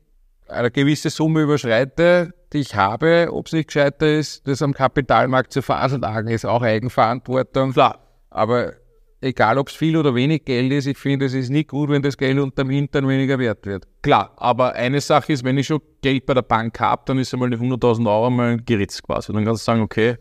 eine 0.47 0.71
gewisse 0.71 1.09
Summe 1.09 1.41
überschreite, 1.41 2.33
die 2.53 2.59
ich 2.59 2.75
habe, 2.75 3.29
ob 3.31 3.47
es 3.47 3.53
nicht 3.53 3.67
gescheiter 3.67 4.07
ist, 4.07 4.47
das 4.47 4.61
am 4.61 4.73
Kapitalmarkt 4.73 5.51
zu 5.51 5.61
veranlagen, 5.61 6.29
ist 6.29 6.45
auch 6.45 6.61
Eigenverantwortung. 6.61 7.73
Klar. 7.73 7.99
Aber 8.29 8.73
egal, 9.21 9.57
ob 9.57 9.69
es 9.69 9.75
viel 9.75 9.95
oder 9.97 10.13
wenig 10.15 10.45
Geld 10.45 10.71
ist, 10.71 10.85
ich 10.87 10.97
finde, 10.97 11.25
es 11.25 11.33
ist 11.33 11.49
nie 11.49 11.63
gut, 11.63 11.89
wenn 11.89 12.01
das 12.01 12.17
Geld 12.17 12.39
unterm 12.39 12.69
Hintern 12.69 13.07
weniger 13.07 13.37
wert 13.39 13.65
wird. 13.65 13.87
Klar, 14.01 14.31
aber 14.37 14.73
eine 14.73 15.01
Sache 15.01 15.33
ist, 15.33 15.43
wenn 15.43 15.57
ich 15.57 15.67
schon 15.67 15.81
Geld 16.01 16.25
bei 16.25 16.33
der 16.33 16.41
Bank 16.43 16.79
habe, 16.79 17.01
dann 17.05 17.17
ist 17.19 17.33
einmal 17.33 17.49
die 17.49 17.57
100.000 17.57 18.07
Euro 18.07 18.29
mal 18.29 18.57
geritzt 18.57 19.03
quasi. 19.03 19.33
Dann 19.33 19.45
kannst 19.45 19.63
du 19.63 19.65
sagen, 19.71 19.81
okay. 19.81 20.17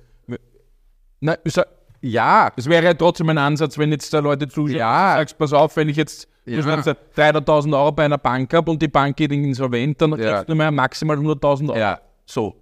Sag, 1.47 1.69
Ja, 2.03 2.51
das 2.55 2.69
wäre 2.69 2.85
ja 2.85 2.95
trotzdem 2.95 3.29
ein 3.31 3.39
Ansatz, 3.39 3.79
wenn 3.79 3.91
jetzt 3.91 4.13
da 4.13 4.19
Leute 4.21 4.47
zuschauen, 4.49 4.77
Ja. 4.79 5.15
du 5.15 5.21
sagst, 5.21 5.39
pass 5.39 5.53
auf, 5.53 5.77
wenn 5.77 5.89
ich 5.89 5.97
jetzt 5.97 6.29
Ja. 6.45 6.61
ja. 6.61 6.95
300.000 7.17 7.75
Euro 7.77 7.91
bei 7.93 8.05
einer 8.05 8.19
Bank 8.19 8.53
habe 8.55 8.71
und 8.71 8.81
die 8.81 8.87
Bank 8.89 9.17
geht 9.17 9.33
insolvent, 9.33 10.01
dann 10.01 10.11
Ja. 10.11 10.17
kriegst 10.17 10.43
du 10.49 10.53
nur 10.53 10.57
mehr 10.59 10.71
maximal 10.71 11.17
100.000 11.17 11.71
Euro. 11.71 11.79
Ja. 11.79 12.01
So. 12.27 12.55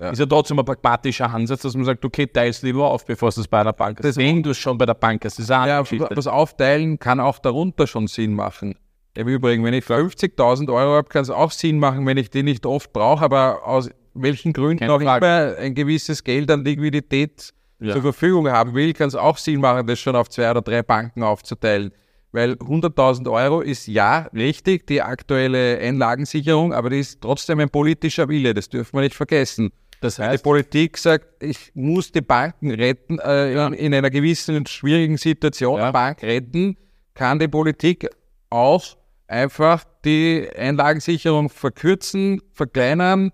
Ja. 0.00 0.10
Ist 0.10 0.18
ja 0.18 0.26
trotzdem 0.26 0.58
ein 0.58 0.64
pragmatischer 0.64 1.32
Ansatz, 1.32 1.62
dass 1.62 1.74
man 1.74 1.84
sagt, 1.84 2.04
okay, 2.04 2.26
teilst 2.26 2.62
lieber 2.62 2.90
auf, 2.90 3.04
bevor 3.04 3.30
du 3.30 3.40
es 3.40 3.48
bei 3.48 3.60
einer 3.60 3.72
Bank 3.72 4.00
hast. 4.02 4.16
wenn 4.16 4.42
du 4.42 4.50
es 4.50 4.58
schon 4.58 4.76
bei 4.76 4.86
der 4.86 4.94
Bank 4.94 5.24
hast, 5.24 5.38
das 5.38 5.44
ist 5.44 5.50
ja, 5.50 5.82
das 5.82 6.26
Aufteilen 6.26 6.98
kann 6.98 7.20
auch 7.20 7.38
darunter 7.38 7.86
schon 7.86 8.08
Sinn 8.08 8.34
machen. 8.34 8.74
Im 9.16 9.28
Übrigen, 9.28 9.62
wenn 9.62 9.74
ich 9.74 9.84
50.000 9.84 10.68
Euro 10.72 10.96
habe, 10.96 11.08
kann 11.08 11.22
es 11.22 11.30
auch 11.30 11.52
Sinn 11.52 11.78
machen, 11.78 12.04
wenn 12.06 12.16
ich 12.16 12.30
die 12.30 12.42
nicht 12.42 12.66
oft 12.66 12.92
brauche, 12.92 13.24
aber 13.24 13.64
aus 13.64 13.88
welchen 14.14 14.52
Gründen 14.52 14.90
auch 14.90 15.00
immer 15.00 15.56
ein 15.56 15.74
gewisses 15.74 16.24
Geld 16.24 16.50
an 16.50 16.64
Liquidität 16.64 17.52
Ja. 17.78 17.92
zur 17.92 18.02
Verfügung 18.02 18.48
haben 18.50 18.74
will, 18.74 18.92
kann 18.92 19.08
es 19.08 19.14
auch 19.14 19.38
Sinn 19.38 19.60
machen, 19.60 19.86
das 19.86 20.00
schon 20.00 20.16
auf 20.16 20.28
zwei 20.28 20.50
oder 20.50 20.62
drei 20.62 20.82
Banken 20.82 21.22
aufzuteilen. 21.22 21.92
Weil 22.32 22.54
100.000 22.54 23.30
Euro 23.30 23.60
ist 23.60 23.86
ja 23.86 24.28
richtig, 24.34 24.88
die 24.88 25.00
aktuelle 25.00 25.78
Einlagensicherung, 25.78 26.72
aber 26.72 26.90
die 26.90 26.98
ist 26.98 27.20
trotzdem 27.20 27.60
ein 27.60 27.70
politischer 27.70 28.28
Wille, 28.28 28.54
das 28.54 28.68
dürfen 28.68 28.96
wir 28.96 29.02
nicht 29.02 29.14
vergessen. 29.14 29.70
Das 30.04 30.16
Die 30.16 30.22
heißt, 30.22 30.44
Politik 30.44 30.98
sagt, 30.98 31.42
ich 31.42 31.70
muss 31.74 32.12
die 32.12 32.20
Banken 32.20 32.70
retten, 32.70 33.18
äh, 33.18 33.52
in, 33.66 33.72
in 33.72 33.94
einer 33.94 34.10
gewissen 34.10 34.66
schwierigen 34.66 35.16
Situation, 35.16 35.78
Ja. 35.78 35.90
Bank 35.90 36.22
retten, 36.22 36.76
kann 37.14 37.38
die 37.38 37.48
Politik 37.48 38.08
auch 38.50 38.84
einfach 39.26 39.82
die 40.04 40.46
Einlagensicherung 40.56 41.48
verkürzen, 41.48 42.42
verkleinern, 42.52 43.32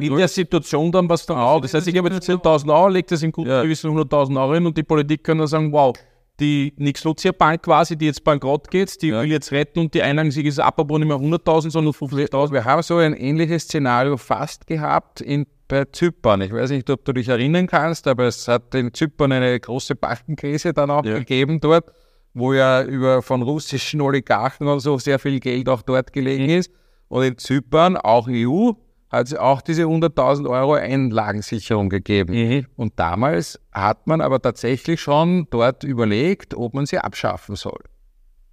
in 0.00 0.16
der. 0.16 0.28
Situation 0.28 0.92
dann 0.92 1.08
was 1.08 1.24
dann 1.26 1.38
auch. 1.38 1.60
Das 1.60 1.74
heißt, 1.74 1.86
ich 1.86 1.96
habe 1.96 2.10
jetzt 2.10 2.28
10.000 2.28 2.72
Euro, 2.72 2.88
lege 2.88 3.06
das 3.08 3.22
in 3.22 3.32
guten 3.32 3.48
Ja. 3.50 3.62
Gewissen 3.62 3.90
100.000 3.90 4.40
Euro 4.40 4.54
hin 4.54 4.66
und 4.66 4.76
die 4.76 4.82
Politik 4.82 5.24
kann 5.24 5.38
dann 5.38 5.46
sagen, 5.46 5.72
wow, 5.72 5.94
die 6.40 6.72
Nix-Lucia-Bank 6.76 7.62
quasi, 7.62 7.96
die 7.96 8.06
jetzt 8.06 8.24
bankrott 8.24 8.70
geht, 8.70 9.00
die 9.02 9.08
Ja. 9.08 9.22
will 9.22 9.30
jetzt 9.30 9.52
retten 9.52 9.80
und 9.80 9.92
die 9.94 10.02
Einlagensicherung 10.02 10.48
ist 10.48 10.58
ab, 10.58 10.78
aber 10.80 10.98
nicht 10.98 11.08
mehr 11.08 11.18
100.000, 11.18 11.70
sondern 11.70 11.92
50.000. 11.94 12.52
Wir 12.52 12.64
haben 12.64 12.82
so 12.82 12.96
ein 12.98 13.14
ähnliches 13.14 13.64
Szenario 13.64 14.16
fast 14.16 14.66
gehabt 14.66 15.20
in, 15.20 15.46
bei 15.72 15.86
Zypern. 15.86 16.42
Ich 16.42 16.52
weiß 16.52 16.70
nicht, 16.70 16.90
ob 16.90 17.02
du 17.06 17.14
dich 17.14 17.28
erinnern 17.28 17.66
kannst, 17.66 18.06
aber 18.06 18.24
es 18.24 18.46
hat 18.46 18.74
in 18.74 18.92
Zypern 18.92 19.32
eine 19.32 19.58
große 19.58 19.94
Bankenkrise 19.94 20.74
dann 20.74 20.90
auch 20.90 21.02
Ja. 21.02 21.18
gegeben 21.18 21.60
dort, 21.60 21.90
wo 22.34 22.52
ja 22.52 22.82
über 22.82 23.22
von 23.22 23.40
russischen 23.40 24.02
Oligarchen 24.02 24.68
und 24.68 24.80
so 24.80 24.98
sehr 24.98 25.18
viel 25.18 25.40
Geld 25.40 25.70
auch 25.70 25.80
dort 25.80 26.12
gelegen 26.12 26.50
ist. 26.50 26.70
Und 27.08 27.22
in 27.24 27.38
Zypern, 27.38 27.96
auch 27.96 28.28
EU, 28.28 28.72
hat 29.10 29.28
es 29.28 29.34
auch 29.34 29.62
diese 29.62 29.84
100.000 29.86 30.46
Euro 30.46 30.74
Einlagensicherung 30.74 31.88
gegeben. 31.88 32.34
Mhm. 32.34 32.66
Und 32.76 32.98
damals 32.98 33.58
hat 33.72 34.06
man 34.06 34.20
aber 34.20 34.42
tatsächlich 34.42 35.00
schon 35.00 35.46
dort 35.50 35.84
überlegt, 35.84 36.54
ob 36.54 36.74
man 36.74 36.84
sie 36.84 36.98
abschaffen 36.98 37.56
soll. 37.56 37.80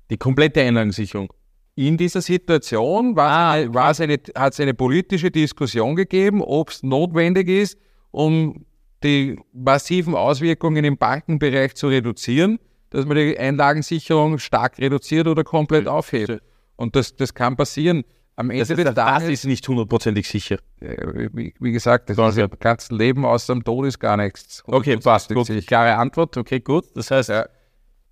Die 0.10 0.18
komplette 0.18 0.62
Einlagensicherung. 0.62 1.34
In 1.80 1.96
dieser 1.96 2.20
Situation 2.22 3.16
war, 3.16 3.30
Ah, 3.32 3.52
eine, 3.54 4.18
hat 4.36 4.52
es 4.52 4.60
eine 4.60 4.74
politische 4.74 5.32
Diskussion 5.32 5.96
gegeben, 5.96 6.42
ob 6.42 6.72
es 6.72 6.84
notwendig 6.84 7.48
ist, 7.48 7.78
um 8.12 8.66
die 9.02 9.40
massiven 9.54 10.14
Auswirkungen 10.14 10.84
im 10.84 10.98
Bankenbereich 10.98 11.76
zu 11.76 11.88
reduzieren, 11.88 12.60
dass 12.90 13.06
man 13.06 13.16
die 13.16 13.40
Einlagensicherung 13.40 14.40
stark 14.40 14.78
reduziert 14.80 15.26
oder 15.28 15.46
komplett 15.46 15.88
aufhebt. 15.88 16.42
Und 16.76 16.98
das, 16.98 17.16
das 17.16 17.34
kann 17.34 17.56
passieren. 17.56 18.04
Am 18.36 18.50
Ende 18.50 18.60
Das, 18.60 18.68
des 18.68 18.78
das, 18.84 18.96
das 18.96 19.06
Tages, 19.06 19.30
ist 19.30 19.46
nicht 19.46 19.66
hundertprozentig 19.66 20.28
sicher. 20.28 20.58
wie, 20.82 21.54
wie 21.62 21.72
gesagt, 21.72 22.10
das 22.10 22.18
ist 22.18 22.38
im 22.40 22.50
ganzen 22.60 22.98
Leben 22.98 23.24
aus 23.24 23.46
dem 23.48 23.64
Tod 23.64 23.86
ist 23.86 24.00
gar 24.00 24.18
nichts. 24.18 24.64
Okay, 24.68 24.98
passt. 24.98 25.34
Gut. 25.34 25.48
Klare 25.66 25.96
Antwort. 25.96 26.36
Okay, 26.36 26.60
gut. 26.60 26.88
Das 26.96 27.10
heißt, 27.10 27.30
Ja. 27.30 27.48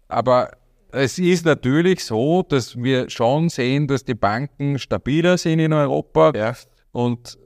Aber 0.07 0.51
es 0.91 1.19
ist 1.19 1.45
natürlich 1.45 2.03
so, 2.03 2.43
dass 2.43 2.75
wir 2.75 3.09
schon 3.09 3.49
sehen, 3.49 3.87
dass 3.87 4.05
die 4.05 4.15
Banken 4.15 4.79
stabiler 4.79 5.37
sind 5.37 5.59
in 5.59 5.73
Europa 5.73 6.31
und 6.91 7.37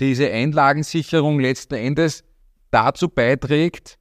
diese 0.00 0.30
Einlagensicherung 0.30 1.40
letzten 1.40 1.74
Endes 1.74 2.24
dazu 2.70 3.08
beiträgt, 3.08 3.98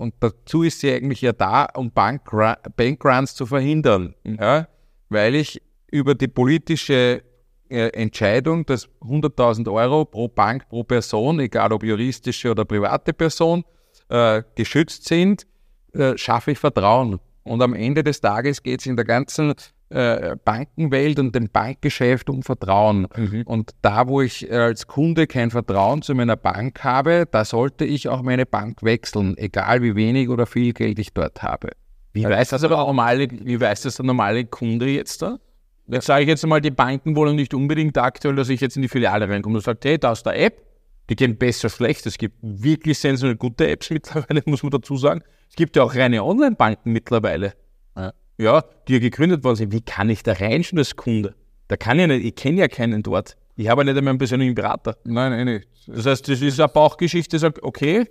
und 0.00 0.14
dazu 0.20 0.62
ist 0.62 0.80
sie 0.80 0.90
eigentlich 0.90 1.20
ja 1.20 1.32
da, 1.32 1.66
um 1.74 1.90
Bankru- 1.90 2.56
Bankruns 2.74 3.34
zu 3.34 3.44
verhindern. 3.44 4.14
Ja? 4.24 4.66
Weil 5.10 5.34
ich 5.34 5.60
über 5.90 6.14
die 6.14 6.28
politische 6.28 7.22
äh, 7.68 7.88
Entscheidung, 7.88 8.64
dass 8.64 8.88
100.000 9.02 9.70
Euro 9.70 10.06
pro 10.06 10.26
Bank, 10.26 10.70
pro 10.70 10.84
Person, 10.84 11.38
egal 11.40 11.70
ob 11.74 11.84
juristische 11.84 12.50
oder 12.50 12.64
private 12.64 13.12
Person, 13.12 13.62
äh, 14.08 14.42
geschützt 14.54 15.04
sind, 15.04 15.46
äh, 15.92 16.16
schaffe 16.16 16.52
ich 16.52 16.58
Vertrauen. 16.58 17.20
Und 17.42 17.62
am 17.62 17.74
Ende 17.74 18.04
des 18.04 18.20
Tages 18.20 18.62
geht 18.62 18.80
es 18.80 18.86
in 18.86 18.96
der 18.96 19.04
ganzen 19.04 19.54
äh, 19.88 20.36
Bankenwelt 20.44 21.18
und 21.18 21.34
dem 21.34 21.48
Bankgeschäft 21.48 22.30
um 22.30 22.42
Vertrauen. 22.42 23.06
Und 23.46 23.72
da, 23.82 24.06
wo 24.06 24.20
ich 24.20 24.48
äh, 24.50 24.54
als 24.54 24.86
Kunde 24.86 25.26
kein 25.26 25.50
Vertrauen 25.50 26.02
zu 26.02 26.14
meiner 26.14 26.36
Bank 26.36 26.84
habe, 26.84 27.26
da 27.30 27.44
sollte 27.44 27.84
ich 27.84 28.08
auch 28.08 28.22
meine 28.22 28.46
Bank 28.46 28.82
wechseln, 28.82 29.36
egal 29.36 29.82
wie 29.82 29.94
wenig 29.96 30.28
oder 30.28 30.46
viel 30.46 30.72
Geld 30.72 30.98
ich 30.98 31.12
dort 31.12 31.42
habe. 31.42 31.70
Wie 32.12 32.24
weiß 32.24 32.50
das 32.50 32.64
aber 32.64 32.76
normale, 32.76 33.28
wie 33.30 33.60
weiß 33.60 33.82
das 33.82 33.96
der 33.96 34.06
normale 34.06 34.44
Kunde 34.44 34.88
jetzt 34.88 35.22
da? 35.22 35.38
Jetzt 35.86 36.06
sage 36.06 36.22
ich 36.22 36.28
jetzt 36.28 36.44
einmal, 36.44 36.60
die 36.60 36.70
Banken 36.70 37.16
wollen 37.16 37.34
nicht 37.34 37.52
unbedingt 37.52 37.98
aktuell, 37.98 38.36
dass 38.36 38.48
ich 38.48 38.60
jetzt 38.60 38.76
in 38.76 38.82
die 38.82 38.88
Filiale 38.88 39.28
reinkomme 39.28 39.56
und 39.56 39.64
sage, 39.64 39.80
hey, 39.82 39.98
da 39.98 40.12
ist 40.12 40.24
der 40.24 40.38
App, 40.40 40.62
die 41.10 41.16
gehen 41.16 41.36
besser, 41.36 41.68
schlecht. 41.68 42.06
Es 42.06 42.16
gibt 42.16 42.36
wirklich 42.40 42.98
sensationell 42.98 43.36
gute 43.36 43.68
Apps 43.68 43.90
mittlerweile, 43.90 44.42
muss 44.46 44.62
man 44.62 44.70
dazu 44.70 44.96
sagen. 44.96 45.22
Es 45.48 45.56
gibt 45.56 45.76
ja 45.76 45.82
auch 45.82 45.94
reine 45.94 46.22
Online-Banken 46.22 46.92
mittlerweile. 46.92 47.54
Ja. 47.96 48.12
Ja, 48.38 48.64
die 48.86 48.94
ja 48.94 48.98
gegründet 49.00 49.44
worden 49.44 49.56
sind. 49.56 49.72
Wie 49.72 49.82
kann 49.82 50.08
ich 50.08 50.22
da 50.22 50.32
reinschauen 50.32 50.78
als 50.78 50.94
Kunde? 50.96 51.34
Da 51.68 51.76
kann 51.76 51.98
ich 51.98 52.06
nicht, 52.06 52.24
ich 52.24 52.34
kenne 52.36 52.60
ja 52.60 52.68
keinen 52.68 53.02
dort. 53.02 53.36
Ich 53.56 53.68
habe 53.68 53.82
ja 53.82 53.86
nicht 53.86 53.98
einmal 53.98 54.12
einen 54.12 54.18
persönlichen 54.18 54.54
Berater. 54.54 54.96
Nein, 55.04 55.32
eh 55.32 55.44
nicht. 55.44 55.68
Das 55.86 56.06
heißt, 56.06 56.28
das 56.28 56.40
ist 56.40 56.60
eine 56.60 56.68
Bauchgeschichte, 56.68 57.38
sagt, 57.38 57.62
okay, 57.62 58.06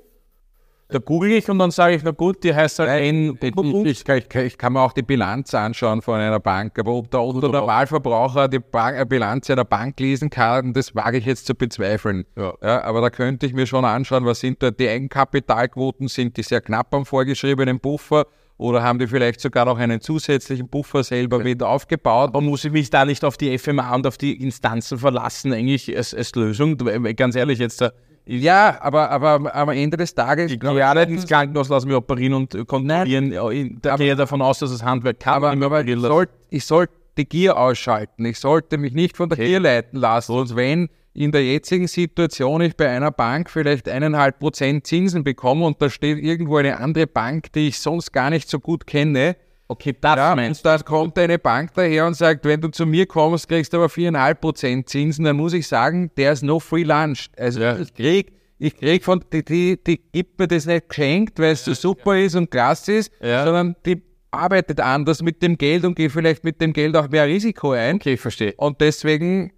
Da 0.91 0.98
google 0.98 1.31
ich 1.34 1.48
und 1.48 1.60
dann 1.60 1.69
sage 1.69 1.96
ich, 1.96 2.03
na 2.03 2.10
gut, 2.10 2.43
die 2.43 2.53
heißt 2.53 2.79
halt 2.79 2.89
Nein, 2.89 3.38
N. 3.41 3.86
ich, 3.86 4.10
ich, 4.10 4.58
kann 4.58 4.74
mir 4.74 4.81
auch 4.81 4.91
die 4.91 5.03
Bilanz 5.03 5.53
anschauen 5.53 6.01
von 6.01 6.19
einer 6.19 6.39
Bank, 6.39 6.79
aber 6.79 6.93
ob 6.93 7.12
der 7.12 7.19
Normalverbraucher 7.19 8.48
die 8.48 8.58
Bank, 8.58 8.98
äh, 8.98 9.05
Bilanz 9.05 9.51
einer 9.51 9.65
Bank 9.65 10.00
lesen 10.00 10.31
kann, 10.31 10.74
das 10.74 10.96
wage 10.96 11.19
ich 11.19 11.25
jetzt 11.25 11.46
zu 11.46 11.53
bezweifeln. 11.53 12.25
Ja. 12.36 12.81
aber 12.81 13.01
da 13.01 13.12
könnte 13.12 13.46
ich 13.46 13.53
mir 13.53 13.67
schon 13.67 13.86
anschauen, 13.86 14.25
was 14.25 14.39
sind 14.39 14.63
da 14.63 14.72
die 14.72 14.89
Eigenkapitalquoten, 14.89 16.08
sind 16.08 16.38
die 16.38 16.43
sehr 16.43 16.62
knapp 16.62 16.91
am 16.96 17.05
vorgeschriebenen 17.05 17.79
Puffer 17.79 18.25
oder 18.58 18.81
haben 18.81 18.98
die 18.98 19.05
vielleicht 19.05 19.41
sogar 19.41 19.65
noch 19.65 19.77
einen 19.77 20.01
zusätzlichen 20.01 20.69
Puffer 20.69 21.03
selber 21.03 21.38
mit 21.38 21.62
aufgebaut? 21.62 22.29
Aber 22.29 22.41
muss 22.41 22.65
ich 22.65 22.72
mich 22.72 22.89
da 22.89 23.05
nicht 23.05 23.24
auf 23.24 23.38
die 23.38 23.55
FMA 23.60 23.93
und 23.93 24.08
auf 24.08 24.17
die 24.17 24.41
Instanzen 24.41 24.98
verlassen, 24.98 25.53
eigentlich 25.53 25.96
als, 25.96 26.15
als 26.15 26.34
Lösung? 26.34 26.77
Ganz 27.15 27.36
ehrlich, 27.36 27.60
jetzt 27.60 27.79
da. 27.79 27.91
Ja, 28.31 28.77
aber, 28.81 29.09
aber 29.09 29.55
am 29.55 29.69
Ende 29.69 29.98
des 29.98 30.13
Tages. 30.13 30.51
Ich 30.51 30.59
gehe 30.59 30.77
ja 30.77 30.93
nicht 30.93 31.09
ins 31.09 31.25
Krankenhaus, 31.27 31.67
lasse 31.67 31.88
mich 31.88 31.95
operieren 31.95 32.33
und 32.33 32.51
kontrollieren. 32.67 33.31
Ja, 33.31 33.50
ich- 33.50 33.71
Da 33.81 33.95
gehe 33.95 34.12
ich 34.12 34.17
davon 34.17 34.41
aus, 34.43 34.59
dass 34.59 34.71
das 34.71 34.83
Handwerk 34.83 35.19
kann. 35.19 35.33
Aber, 35.33 35.50
aber 35.50 35.57
ich, 35.59 35.65
operieren 35.65 36.00
lassen. 36.01 36.13
soll, 36.13 36.27
ich 36.51 36.63
sollte 36.65 36.93
die 37.17 37.25
Gier 37.27 37.57
ausschalten. 37.57 38.25
Ich 38.25 38.38
sollte 38.39 38.77
mich 38.77 38.93
nicht 38.93 39.17
von 39.17 39.29
der 39.29 39.38
Gier 39.39 39.59
leiten 39.59 40.00
lassen. 40.00 40.33
Und 40.33 40.55
wenn 40.55 40.89
in 41.15 41.31
der 41.31 41.43
jetzigen 41.43 41.88
Situation 41.88 42.62
ich 42.62 42.77
bei 42.77 42.88
einer 42.88 43.09
Bank 43.12 43.50
vielleicht 43.50 43.89
eineinhalb 43.89 44.38
Prozent 44.39 44.86
Zinsen 44.86 45.24
bekomme 45.24 45.65
und 45.65 45.81
da 45.81 45.89
steht 45.89 46.19
irgendwo 46.19 46.57
eine 46.57 46.77
andere 46.79 47.07
Bank, 47.07 47.51
die 47.53 47.69
ich 47.69 47.79
sonst 47.79 48.12
gar 48.13 48.29
nicht 48.29 48.48
so 48.48 48.59
gut 48.59 48.86
kenne, 48.86 49.36
Okay, 49.71 49.95
das 50.01 50.15
ja, 50.15 50.35
meinst 50.35 50.65
und 50.65 50.71
da 50.71 50.77
kommt 50.83 51.17
eine 51.19 51.38
Bank 51.38 51.71
daher 51.75 52.07
und 52.07 52.15
sagt, 52.15 52.43
wenn 52.43 52.59
du 52.59 52.69
zu 52.69 52.88
mir 52.88 53.05
kommst, 53.05 53.47
kriegst 53.47 53.71
du 53.71 53.77
aber 53.77 53.88
viereinhalb 53.88 54.41
Prozent 54.41 54.89
Zinsen, 54.89 55.25
dann 55.25 55.38
muss 55.38 55.53
ich 55.53 55.67
sagen, 55.67 56.09
der 56.17 56.31
ist 56.33 56.41
no 56.41 56.59
free 56.59 56.81
lunch. 56.81 57.29
Also 57.38 57.61
Ja. 57.61 57.77
ich 57.77 57.93
krieg, 57.93 58.33
ich 58.57 58.75
krieg 58.75 59.03
von, 59.05 59.23
die, 59.31 59.45
die, 59.45 59.79
die 59.83 60.01
gibt 60.11 60.39
mir 60.39 60.47
das 60.47 60.65
nicht 60.65 60.89
geschenkt, 60.89 61.38
weil 61.38 61.51
es 61.51 61.65
so 61.65 61.75
super 61.75 62.17
ist 62.17 62.33
und 62.35 62.49
klasse 62.49 62.93
ist, 62.93 63.11
Ja. 63.21 63.43
sondern 63.45 63.75
die 63.85 64.01
arbeitet 64.31 64.79
anders 64.79 65.21
mit 65.21 65.43
dem 65.43 65.55
Geld 65.55 65.85
und 65.85 65.95
geht 65.95 66.11
vielleicht 66.11 66.43
mit 66.43 66.59
dem 66.61 66.73
Geld 66.73 66.95
auch 66.95 67.07
mehr 67.07 67.27
Risiko 67.27 67.71
ein. 67.73 67.97
Okay, 67.97 68.13
ich 68.13 68.21
verstehe. 68.21 68.55
Und 68.57 68.81
deswegen 68.81 69.53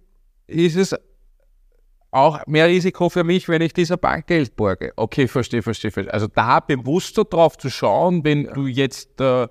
ist 0.46 0.76
es 0.76 0.94
auch 2.10 2.46
mehr 2.46 2.68
Risiko 2.68 3.08
für 3.08 3.24
mich, 3.24 3.48
wenn 3.48 3.62
ich 3.62 3.72
dieser 3.72 3.96
Bank 3.96 4.26
Geld 4.26 4.56
borge. 4.56 4.92
Okay, 4.96 5.26
verstehe, 5.26 5.62
verstehe, 5.62 5.90
verstehe. 5.90 6.12
Also 6.12 6.26
da 6.26 6.60
bewusster 6.60 7.24
drauf 7.24 7.56
zu 7.56 7.70
schauen, 7.70 8.22
wenn 8.24 8.44
du 8.52 8.66
jetzt 8.66 9.18
äh, 9.20 9.48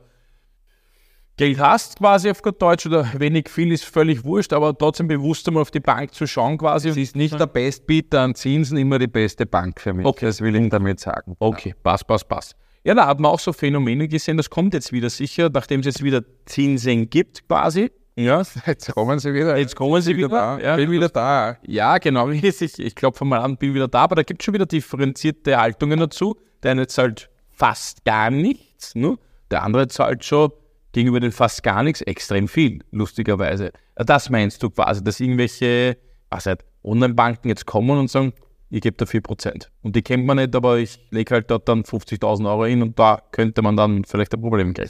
Geld 1.41 1.59
hast, 1.59 1.97
quasi 1.97 2.29
auf 2.29 2.43
gut 2.43 2.61
Deutsch, 2.61 2.85
oder 2.85 3.09
wenig 3.17 3.49
viel, 3.49 3.71
ist 3.71 3.83
völlig 3.83 4.23
wurscht, 4.23 4.53
aber 4.53 4.77
trotzdem 4.77 5.07
bewusster 5.07 5.49
mal 5.49 5.61
auf 5.61 5.71
die 5.71 5.79
Bank 5.79 6.13
zu 6.13 6.27
schauen, 6.27 6.59
quasi. 6.59 6.89
Es 6.89 6.97
ist 6.97 7.15
nicht 7.15 7.39
der 7.39 7.47
Bestbieter 7.47 8.21
an 8.21 8.35
Zinsen 8.35 8.77
immer 8.77 8.99
die 8.99 9.07
beste 9.07 9.47
Bank 9.47 9.81
für 9.81 9.91
mich. 9.91 10.05
Okay. 10.05 10.27
Das 10.27 10.39
will 10.41 10.55
ich 10.55 10.69
damit 10.69 10.99
sagen. 10.99 11.35
Okay, 11.39 11.73
passt, 11.81 12.05
passt, 12.05 12.29
passt. 12.29 12.55
Ja, 12.83 12.93
da 12.93 13.07
hat 13.07 13.19
man 13.19 13.31
auch 13.31 13.39
so 13.39 13.53
Phänomene 13.53 14.07
gesehen, 14.07 14.37
das 14.37 14.51
kommt 14.51 14.75
jetzt 14.75 14.91
wieder 14.91 15.09
sicher, 15.09 15.49
nachdem 15.51 15.79
es 15.79 15.87
jetzt 15.87 16.03
wieder 16.03 16.21
Zinsen 16.45 17.09
gibt, 17.09 17.47
quasi. 17.47 17.89
Ja, 18.15 18.43
Jetzt 18.67 18.93
kommen 18.93 19.17
sie 19.17 19.33
wieder. 19.33 19.57
Jetzt 19.57 19.75
kommen 19.75 19.99
sie 19.99 20.15
wieder. 20.15 20.29
da. 20.29 20.59
Ja. 20.59 20.75
Bin 20.75 20.91
wieder 20.91 21.09
da. 21.09 21.57
ja 21.65 21.97
genau. 21.97 22.29
Ich, 22.29 22.61
ich 22.61 22.93
klopfe 22.93 23.25
mal 23.25 23.39
an, 23.39 23.57
bin 23.57 23.73
wieder 23.73 23.87
da, 23.87 24.01
aber 24.01 24.13
da 24.13 24.21
gibt 24.21 24.43
es 24.43 24.45
schon 24.45 24.53
wieder 24.53 24.67
differenzierte 24.67 25.57
Haltungen 25.57 25.99
dazu. 25.99 26.35
Der 26.61 26.71
eine 26.71 26.85
zahlt 26.85 27.31
fast 27.49 28.05
gar 28.05 28.29
nichts, 28.29 28.93
ne? 28.93 29.17
der 29.49 29.63
andere 29.63 29.87
zahlt 29.87 30.23
schon 30.23 30.51
gegenüber 30.91 31.19
den 31.19 31.31
fast 31.31 31.63
gar 31.63 31.83
nichts 31.83 32.01
extrem 32.01 32.47
viel, 32.47 32.79
lustigerweise. 32.91 33.71
Das 33.95 34.29
meinst 34.29 34.61
du 34.63 34.69
quasi, 34.69 35.03
dass 35.03 35.19
irgendwelche 35.19 35.97
was 36.31 36.45
halt, 36.45 36.63
Online-Banken 36.83 37.49
jetzt 37.49 37.65
kommen 37.65 37.99
und 37.99 38.09
sagen, 38.09 38.33
ich 38.71 38.81
gebe 38.81 38.97
da 38.97 39.05
4%. 39.05 39.67
Und 39.83 39.95
die 39.95 40.01
kennt 40.01 40.25
man 40.25 40.37
nicht, 40.37 40.55
aber 40.55 40.79
ich 40.79 40.99
lege 41.11 41.35
halt 41.35 41.51
dort 41.51 41.67
dann 41.67 41.83
50.000 41.83 42.49
Euro 42.49 42.65
hin 42.65 42.81
und 42.81 42.97
da 42.97 43.21
könnte 43.31 43.61
man 43.61 43.75
dann 43.77 44.03
vielleicht 44.05 44.33
ein 44.33 44.41
Problem 44.41 44.73
kriegen. 44.73 44.89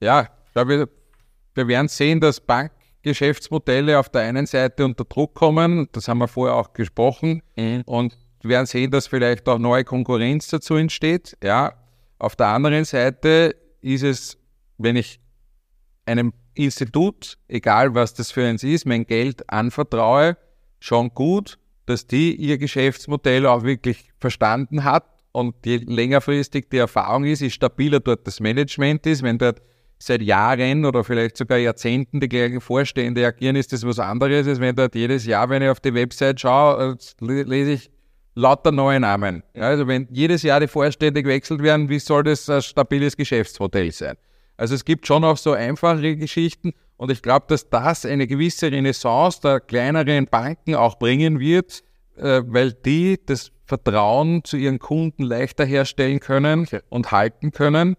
Ja, 0.00 0.22
ich 0.22 0.52
glaube, 0.54 0.88
wir 1.54 1.68
werden 1.68 1.88
sehen, 1.88 2.20
dass 2.20 2.40
Bankgeschäftsmodelle 2.40 3.98
auf 3.98 4.08
der 4.08 4.22
einen 4.22 4.46
Seite 4.46 4.84
unter 4.84 5.04
Druck 5.04 5.34
kommen. 5.34 5.88
Das 5.92 6.08
haben 6.08 6.18
wir 6.18 6.28
vorher 6.28 6.56
auch 6.56 6.72
gesprochen. 6.72 7.42
Und 7.84 8.16
wir 8.40 8.50
werden 8.50 8.66
sehen, 8.66 8.90
dass 8.90 9.06
vielleicht 9.06 9.48
auch 9.48 9.58
neue 9.58 9.84
Konkurrenz 9.84 10.48
dazu 10.48 10.74
entsteht. 10.74 11.36
Ja, 11.44 11.74
auf 12.18 12.34
der 12.34 12.48
anderen 12.48 12.84
Seite 12.84 13.54
ist 13.82 14.02
es, 14.02 14.38
wenn 14.78 14.96
ich 14.96 15.20
einem 16.06 16.32
Institut, 16.54 17.38
egal 17.48 17.94
was 17.94 18.14
das 18.14 18.30
für 18.30 18.46
eins 18.46 18.62
ist, 18.62 18.86
mein 18.86 19.06
Geld 19.06 19.48
anvertraue, 19.50 20.36
schon 20.78 21.10
gut, 21.10 21.58
dass 21.86 22.06
die 22.06 22.34
ihr 22.34 22.58
Geschäftsmodell 22.58 23.46
auch 23.46 23.62
wirklich 23.62 24.10
verstanden 24.18 24.84
hat 24.84 25.04
und 25.32 25.54
je 25.64 25.76
längerfristig 25.76 26.70
die 26.70 26.78
Erfahrung 26.78 27.24
ist, 27.24 27.40
je 27.40 27.50
stabiler 27.50 28.00
dort 28.00 28.26
das 28.26 28.40
Management 28.40 29.06
ist, 29.06 29.22
wenn 29.22 29.38
dort 29.38 29.60
seit 29.98 30.22
Jahren 30.22 30.84
oder 30.84 31.04
vielleicht 31.04 31.36
sogar 31.36 31.58
Jahrzehnten 31.58 32.20
die 32.20 32.28
gleichen 32.28 32.60
Vorstände 32.60 33.26
agieren, 33.26 33.56
ist 33.56 33.72
das 33.72 33.86
was 33.86 33.98
anderes, 33.98 34.46
als 34.46 34.60
wenn 34.60 34.76
dort 34.76 34.94
jedes 34.94 35.24
Jahr, 35.26 35.48
wenn 35.48 35.62
ich 35.62 35.68
auf 35.68 35.80
die 35.80 35.94
Website 35.94 36.40
schaue, 36.40 36.96
äh, 37.20 37.42
lese 37.42 37.72
ich 37.72 37.90
lauter 38.34 38.72
neue 38.72 39.00
Namen. 39.00 39.42
Also 39.54 39.86
wenn 39.86 40.06
jedes 40.10 40.42
Jahr 40.42 40.60
die 40.60 40.68
Vorstände 40.68 41.22
gewechselt 41.22 41.62
werden, 41.62 41.88
wie 41.88 41.98
soll 41.98 42.22
das 42.22 42.48
ein 42.50 42.62
stabiles 42.62 43.16
Geschäftsmodell 43.16 43.90
sein? 43.92 44.16
Also 44.56 44.74
es 44.74 44.84
gibt 44.84 45.06
schon 45.06 45.24
auch 45.24 45.36
so 45.36 45.52
einfachere 45.52 46.16
Geschichten 46.16 46.72
und 46.96 47.10
ich 47.10 47.22
glaube, 47.22 47.46
dass 47.48 47.68
das 47.68 48.06
eine 48.06 48.26
gewisse 48.26 48.72
Renaissance 48.72 49.40
der 49.40 49.60
kleineren 49.60 50.26
Banken 50.26 50.74
auch 50.74 50.98
bringen 50.98 51.38
wird, 51.40 51.82
äh, 52.16 52.42
weil 52.46 52.72
die 52.72 53.18
das 53.24 53.52
Vertrauen 53.66 54.44
zu 54.44 54.56
ihren 54.56 54.78
Kunden 54.78 55.22
leichter 55.24 55.64
herstellen 55.64 56.20
können 56.20 56.66
und 56.88 57.10
halten 57.10 57.50
können. 57.50 57.96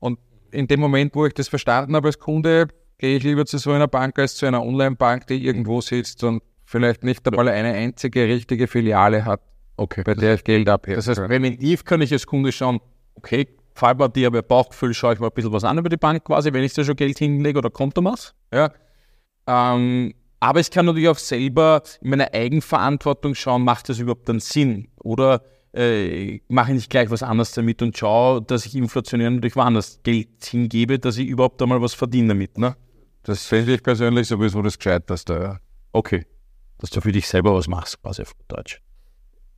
Und 0.00 0.18
in 0.50 0.66
dem 0.66 0.80
Moment, 0.80 1.14
wo 1.14 1.26
ich 1.26 1.34
das 1.34 1.48
verstanden 1.48 1.94
habe 1.94 2.08
als 2.08 2.18
Kunde, 2.18 2.68
gehe 2.98 3.16
ich 3.16 3.22
lieber 3.22 3.46
zu 3.46 3.58
so 3.58 3.72
einer 3.72 3.88
Bank 3.88 4.18
als 4.18 4.36
zu 4.36 4.46
einer 4.46 4.62
Online-Bank, 4.64 5.26
die 5.26 5.44
irgendwo 5.44 5.80
sitzt 5.80 6.24
und 6.24 6.42
vielleicht 6.64 7.04
nicht 7.04 7.26
einmal 7.28 7.48
eine 7.48 7.72
einzige 7.72 8.26
richtige 8.26 8.66
Filiale 8.66 9.24
hat, 9.24 9.42
Okay. 9.76 10.02
bei 10.04 10.14
der 10.14 10.34
ich 10.34 10.44
Geld 10.44 10.68
abhebe. 10.68 10.96
Das 10.96 11.08
heißt, 11.08 11.20
präventiv 11.20 11.84
kann 11.84 12.00
ich 12.00 12.12
als 12.12 12.26
Kunde 12.26 12.52
schauen, 12.52 12.80
okay, 13.14 13.48
gefällt 13.74 13.98
mir 13.98 14.08
die, 14.08 14.26
aber 14.26 14.42
Bauchgefühl 14.42 14.94
schaue 14.94 15.14
ich 15.14 15.20
mal 15.20 15.28
ein 15.28 15.32
bisschen 15.34 15.52
was 15.52 15.64
an 15.64 15.78
über 15.78 15.88
die 15.88 15.96
Bank 15.96 16.24
quasi, 16.24 16.52
wenn 16.52 16.62
ich 16.62 16.74
da 16.74 16.84
schon 16.84 16.96
Geld 16.96 17.18
hinlege 17.18 17.58
oder 17.58 17.70
Konto 17.70 18.00
mache. 18.00 18.32
Ja. 18.52 18.72
Ähm, 19.46 20.14
aber 20.40 20.60
ich 20.60 20.70
kann 20.70 20.86
natürlich 20.86 21.08
auch 21.08 21.18
selber 21.18 21.82
in 22.00 22.10
meiner 22.10 22.32
Eigenverantwortung 22.34 23.34
schauen, 23.34 23.62
macht 23.62 23.88
das 23.88 23.98
überhaupt 23.98 24.28
einen 24.28 24.40
Sinn? 24.40 24.88
Oder 24.96 25.42
äh, 25.72 26.40
mache 26.48 26.72
ich 26.72 26.76
nicht 26.76 26.90
gleich 26.90 27.10
was 27.10 27.22
anderes 27.22 27.52
damit 27.52 27.80
und 27.80 27.96
schaue, 27.96 28.42
dass 28.42 28.66
ich 28.66 28.74
inflationär 28.74 29.30
natürlich 29.30 29.56
woanders 29.56 30.00
Geld 30.02 30.44
hingebe, 30.44 30.98
dass 30.98 31.16
ich 31.16 31.28
überhaupt 31.28 31.62
einmal 31.62 31.80
was 31.80 31.94
verdiene 31.94 32.28
damit. 32.28 32.58
Ne? 32.58 32.76
Das 33.22 33.46
finde 33.46 33.74
ich 33.74 33.82
persönlich 33.82 34.26
sowieso 34.26 34.62
das 34.62 34.78
Gescheiteste. 34.78 35.32
Ja. 35.34 35.58
Okay. 35.92 36.26
Dass 36.78 36.90
du 36.90 37.00
für 37.00 37.12
dich 37.12 37.28
selber 37.28 37.54
was 37.54 37.68
machst, 37.68 38.02
quasi 38.02 38.22
auf 38.22 38.32
Deutsch. 38.48 38.82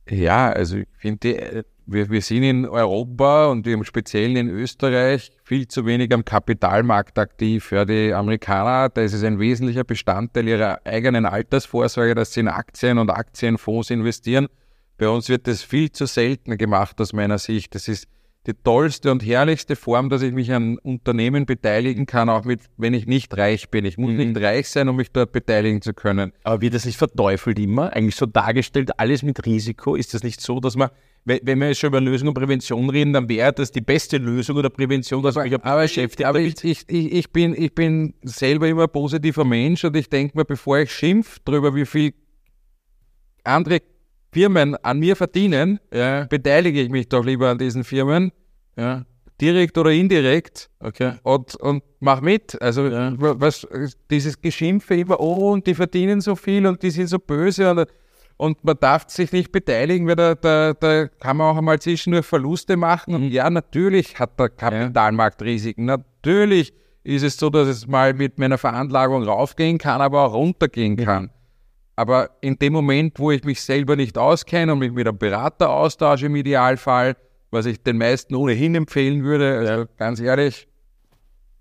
Ja, 0.07 0.51
also 0.51 0.77
ich 0.77 0.87
finde, 0.99 1.37
äh, 1.37 1.63
wir, 1.87 2.09
wir 2.09 2.21
sind 2.21 2.43
in 2.43 2.65
Europa 2.67 3.47
und 3.47 3.67
im 3.67 3.83
Speziellen 3.83 4.35
in 4.35 4.49
Österreich 4.49 5.31
viel 5.43 5.67
zu 5.67 5.85
wenig 5.85 6.13
am 6.13 6.25
Kapitalmarkt 6.25 7.17
aktiv. 7.19 7.71
Ja, 7.71 7.85
die 7.85 8.13
Amerikaner, 8.13 8.89
da 8.89 9.01
ist 9.01 9.13
es 9.13 9.23
ein 9.23 9.39
wesentlicher 9.39 9.83
Bestandteil 9.83 10.47
ihrer 10.47 10.79
eigenen 10.85 11.25
Altersvorsorge, 11.25 12.15
dass 12.15 12.33
sie 12.33 12.41
in 12.41 12.47
Aktien 12.47 12.97
und 12.97 13.09
Aktienfonds 13.09 13.91
investieren. 13.91 14.47
Bei 14.97 15.09
uns 15.09 15.29
wird 15.29 15.47
das 15.47 15.61
viel 15.61 15.91
zu 15.91 16.05
selten 16.05 16.57
gemacht 16.57 16.99
aus 17.01 17.13
meiner 17.13 17.37
Sicht. 17.37 17.75
Das 17.75 17.87
ist 17.87 18.07
die 18.47 18.53
tollste 18.53 19.11
und 19.11 19.25
herrlichste 19.25 19.75
Form, 19.75 20.09
dass 20.09 20.21
ich 20.21 20.31
mich 20.31 20.51
an 20.51 20.77
Unternehmen 20.77 21.45
beteiligen 21.45 22.05
kann, 22.05 22.29
auch 22.29 22.45
mit, 22.45 22.61
wenn 22.77 22.93
ich 22.93 23.07
nicht 23.07 23.35
reich 23.37 23.69
bin. 23.69 23.85
Ich 23.85 23.97
muss 23.97 24.11
nicht 24.11 24.37
reich 24.37 24.69
sein, 24.69 24.87
um 24.87 24.97
mich 24.97 25.11
dort 25.11 25.31
beteiligen 25.31 25.81
zu 25.81 25.93
können. 25.93 26.31
Aber 26.43 26.61
wird 26.61 26.75
das 26.75 26.85
nicht 26.85 26.97
verteufelt 26.97 27.57
immer? 27.57 27.91
Eigentlich 27.93 28.15
so 28.15 28.27
dargestellt, 28.27 28.99
alles 28.99 29.23
mit 29.23 29.45
Risiko? 29.45 29.95
Ist 29.95 30.13
das 30.13 30.23
nicht 30.23 30.41
so, 30.41 30.59
dass 30.59 30.75
man, 30.75 30.89
wenn 31.25 31.59
wir 31.59 31.69
jetzt 31.69 31.79
schon 31.79 31.87
über 31.87 31.99
Lösung 32.01 32.27
und 32.29 32.33
Prävention 32.35 32.89
reden, 32.89 33.11
dann 33.13 33.27
wäre 33.27 33.51
das 33.51 33.71
die 33.71 33.81
beste 33.81 34.17
Lösung 34.17 34.57
oder 34.57 34.69
Prävention, 34.69 35.23
dass 35.23 35.35
man 35.35 35.49
sich 35.49 35.63
Aber, 35.63 35.83
ich, 35.83 36.25
aber 36.25 36.39
ich, 36.39 36.63
ich, 36.63 36.85
ich, 36.87 37.31
bin, 37.31 37.55
ich 37.59 37.73
bin 37.73 38.13
selber 38.21 38.67
immer 38.67 38.83
ein 38.83 38.89
positiver 38.91 39.43
Mensch 39.43 39.83
und 39.83 39.95
ich 39.95 40.07
denke 40.09 40.37
mir, 40.37 40.45
bevor 40.45 40.77
ich 40.79 40.91
schimpf 40.91 41.39
darüber, 41.43 41.73
wie 41.73 41.85
viel 41.85 42.13
andere 43.43 43.81
Firmen 44.31 44.75
an 44.83 44.99
mir 44.99 45.15
verdienen, 45.15 45.79
Ja, 45.93 46.25
beteilige 46.25 46.81
ich 46.81 46.89
mich 46.89 47.07
doch 47.09 47.23
lieber 47.25 47.49
an 47.49 47.57
diesen 47.57 47.83
Firmen, 47.83 48.31
ja, 48.77 49.05
direkt 49.39 49.77
oder 49.77 49.91
indirekt, 49.91 50.69
okay. 50.79 51.13
und, 51.23 51.55
und 51.55 51.83
mach 51.99 52.21
mit. 52.21 52.61
Also 52.61 52.87
Ja. 52.87 53.13
wa- 53.19 53.35
was 53.37 53.67
dieses 54.11 54.39
Geschimpfe 54.41 54.95
immer, 54.95 55.19
oh, 55.19 55.51
und 55.53 55.65
die 55.67 55.73
verdienen 55.73 56.21
so 56.21 56.35
viel 56.35 56.65
und 56.67 56.83
die 56.83 56.91
sind 56.91 57.07
so 57.07 57.17
böse 57.19 57.71
und, 57.71 57.87
und 58.37 58.63
man 58.63 58.77
darf 58.79 59.05
sich 59.07 59.31
nicht 59.31 59.51
beteiligen, 59.51 60.07
weil 60.07 60.15
da, 60.15 60.35
da, 60.35 60.73
da 60.73 61.07
kann 61.07 61.37
man 61.37 61.53
auch 61.53 61.57
einmal 61.57 61.79
zwischendurch 61.79 62.25
Verluste 62.25 62.75
machen. 62.75 63.15
Und 63.15 63.29
ja, 63.29 63.49
natürlich 63.49 64.19
hat 64.19 64.39
der 64.39 64.49
Kapitalmarkt 64.49 65.41
Risiken. 65.41 65.85
Natürlich 65.85 66.73
ist 67.03 67.23
es 67.23 67.37
so, 67.37 67.49
dass 67.49 67.67
es 67.67 67.87
mal 67.87 68.13
mit 68.13 68.37
meiner 68.37 68.57
Veranlagung 68.57 69.23
raufgehen 69.23 69.77
kann, 69.77 70.01
aber 70.01 70.23
auch 70.23 70.33
runtergehen 70.33 70.97
kann. 70.97 71.31
Aber 71.95 72.31
in 72.41 72.57
dem 72.59 72.73
Moment, 72.73 73.19
wo 73.19 73.31
ich 73.31 73.43
mich 73.45 73.61
selber 73.61 73.95
nicht 73.95 74.17
auskenne 74.17 74.73
und 74.73 74.79
mich 74.79 74.91
mit 74.91 75.07
einem 75.07 75.17
Berater 75.17 75.69
austausche 75.69 76.25
im 76.25 76.35
Idealfall, 76.35 77.15
was 77.51 77.65
ich 77.65 77.81
den 77.83 77.97
meisten 77.97 78.35
ohnehin 78.35 78.75
empfehlen 78.75 79.23
würde. 79.23 79.59
Also 79.59 79.85
ganz 79.95 80.19
ehrlich, 80.19 80.67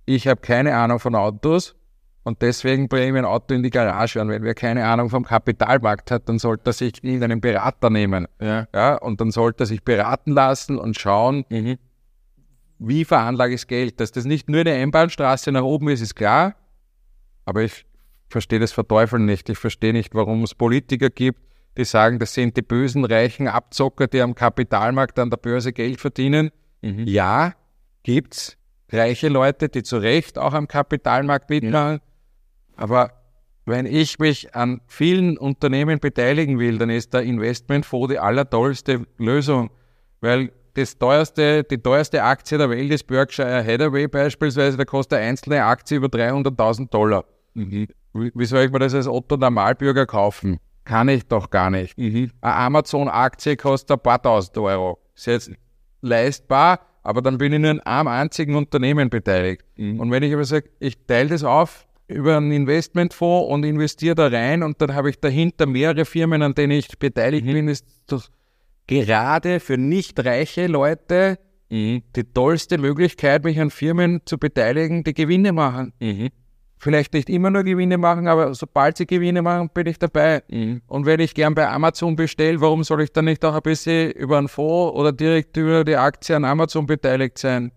ich 0.07 0.27
habe 0.27 0.41
keine 0.41 0.75
Ahnung 0.75 0.99
von 0.99 1.15
Autos 1.15 1.77
und 2.25 2.41
deswegen 2.43 2.89
bringe 2.89 3.07
ich 3.07 3.13
mein 3.13 3.25
Auto 3.27 3.55
in 3.55 3.63
die 3.63 3.71
Garage. 3.71 4.21
Und 4.21 4.29
wenn 4.31 4.43
wer 4.43 4.55
keine 4.55 4.87
Ahnung 4.87 5.11
vom 5.11 5.25
Kapitalmarkt 5.25 6.11
hat, 6.11 6.29
dann 6.29 6.39
sollte 6.39 6.71
er 6.71 6.73
sich 6.73 7.05
irgendeinen 7.05 7.41
Berater 7.41 7.91
nehmen. 7.91 8.27
Ja. 8.41 8.67
Ja, 8.75 8.97
und 8.97 9.21
dann 9.21 9.31
sollte 9.31 9.65
er 9.65 9.67
sich 9.67 9.83
beraten 9.85 10.33
lassen 10.33 10.79
und 10.79 10.99
schauen, 10.99 11.45
Mhm. 11.51 11.77
wie 12.79 13.05
veranlage 13.05 13.55
ich 13.55 13.61
das 13.61 13.67
Geld. 13.67 14.01
Dass 14.01 14.11
das 14.11 14.25
nicht 14.25 14.49
nur 14.49 14.61
eine 14.61 14.73
Einbahnstraße 14.73 15.53
nach 15.53 15.63
oben 15.63 15.89
ist, 15.89 16.01
ist 16.01 16.15
klar. 16.15 16.55
Aber 17.45 17.63
ich 17.63 17.85
verstehe 18.31 18.59
das 18.59 18.73
Verteufeln 18.73 19.27
nicht. 19.27 19.49
Ich 19.51 19.59
verstehe 19.59 19.93
nicht, 19.93 20.15
warum 20.15 20.43
es 20.45 20.55
Politiker 20.55 21.11
gibt, 21.11 21.41
die 21.77 21.85
sagen, 21.85 22.19
das 22.19 22.33
sind 22.33 22.57
die 22.57 22.63
bösen, 22.63 23.05
reichen 23.05 23.49
Abzocker, 23.49 24.07
die 24.07 24.23
am 24.23 24.35
Kapitalmarkt 24.35 25.19
an 25.19 25.29
der 25.31 25.37
Börse 25.37 25.73
Geld 25.73 26.01
verdienen. 26.01 26.51
Mhm. 26.81 27.05
Ja, 27.07 27.53
gibt's 28.03 28.57
reiche 28.91 29.29
Leute, 29.29 29.69
die 29.69 29.83
zu 29.83 29.99
Recht 29.99 30.39
auch 30.39 30.55
am 30.55 30.69
Kapitalmarkt 30.69 31.51
mitmachen. 31.51 32.01
Aber 32.77 33.13
wenn 33.67 33.87
ich 33.87 34.19
mich 34.19 34.55
an 34.55 34.81
vielen 34.87 35.39
Unternehmen 35.39 35.99
beteiligen 35.99 36.59
will, 36.59 36.79
dann 36.79 36.91
ist 36.91 37.15
der 37.15 37.23
Investmentfonds 37.23 38.09
die 38.09 38.19
allertollste 38.19 39.07
Lösung. 39.19 39.71
Weil 40.21 40.53
das 40.75 40.99
teuerste, 40.99 41.65
die 41.65 41.79
teuerste 41.79 42.23
Aktie 42.23 42.59
der 42.59 42.69
Welt 42.69 42.91
ist 42.91 43.07
Berkshire 43.07 43.65
Hathaway 43.65 44.09
beispielsweise, 44.09 44.77
da 44.77 44.85
kostet 44.85 45.19
eine 45.19 45.29
einzelne 45.29 45.65
Aktie 45.65 45.97
über 45.97 46.09
300.000 46.09 46.91
Dollar. 46.91 47.25
Wie, 47.55 47.89
wie 48.13 48.45
soll 48.45 48.65
ich 48.65 48.71
mir 48.71 48.81
das 48.81 48.95
als 48.95 49.07
Otto 49.07 49.37
Normalbürger 49.37 50.07
kaufen? 50.07 50.59
Kann 50.85 51.09
ich 51.09 51.27
doch 51.27 51.49
gar 51.49 51.71
nicht. 51.71 51.97
Eine 51.97 52.31
Amazon-Aktie 52.43 53.57
kostet 53.57 53.93
ein 53.93 54.03
paar 54.03 54.21
tausend 54.21 54.59
Euro. 54.59 54.99
Ist 55.15 55.27
jetzt 55.27 55.53
leistbar, 56.03 56.81
aber 57.03 57.23
dann 57.23 57.39
bin 57.39 57.53
ich 57.53 57.61
nur 57.61 57.71
an 57.71 57.81
einem 57.81 58.09
einzigen 58.09 58.57
Unternehmen 58.57 59.09
beteiligt. 59.09 59.65
Und 59.79 60.11
wenn 60.11 60.23
ich 60.23 60.35
aber 60.35 60.45
sage, 60.45 60.69
ich 60.81 61.07
teile 61.07 61.31
das 61.31 61.45
auf 61.45 61.87
über 62.07 62.37
einen 62.37 62.53
Investmentfonds 62.53 63.51
und 63.51 63.65
investiere 63.65 64.15
da 64.15 64.27
rein 64.27 64.63
und 64.63 64.81
dann 64.83 64.95
habe 64.95 65.11
ich 65.11 65.21
dahinter 65.21 65.67
mehrere 65.67 66.05
Firmen, 66.05 66.43
an 66.43 66.55
denen 66.55 66.73
ich 66.73 66.99
beteiligt 66.99 67.47
bin, 67.47 67.69
ist 67.69 67.87
das 68.07 68.31
gerade 68.87 69.61
für 69.61 69.79
nicht 69.79 70.25
reiche 70.25 70.67
Leute 70.67 71.39
die 71.71 72.25
tollste 72.35 72.79
Möglichkeit, 72.79 73.43
mich 73.43 73.59
an 73.59 73.71
Firmen 73.71 74.21
zu 74.27 74.39
beteiligen, 74.39 75.03
die 75.03 75.15
Gewinne 75.15 75.53
machen. 75.53 75.93
Vielleicht 76.77 77.15
nicht 77.15 77.31
immer 77.31 77.51
nur 77.51 77.65
Gewinne 77.65 77.97
machen, 77.97 78.29
aber 78.29 78.55
sobald 78.55 78.99
sie 78.99 79.07
Gewinne 79.07 79.41
machen, 79.41 79.71
bin 79.73 79.87
ich 79.87 79.99
dabei. 79.99 80.43
Und 80.87 81.07
wenn 81.07 81.19
ich 81.21 81.35
gern 81.35 81.55
bei 81.55 81.67
Amazon 81.67 82.15
bestelle, 82.15 82.61
warum 82.61 82.85
soll 82.85 83.01
ich 83.03 83.13
dann 83.13 83.25
nicht 83.25 83.45
auch 83.45 83.55
ein 83.55 83.63
bisschen 83.63 84.11
über 84.13 84.37
einen 84.39 84.49
Fonds 84.49 84.95
oder 84.95 85.11
direkt 85.11 85.57
über 85.57 85.83
die 85.85 85.97
Aktie 85.97 86.37
an 86.37 86.45
Amazon 86.45 86.85
beteiligt 86.87 87.39
sein? 87.39 87.73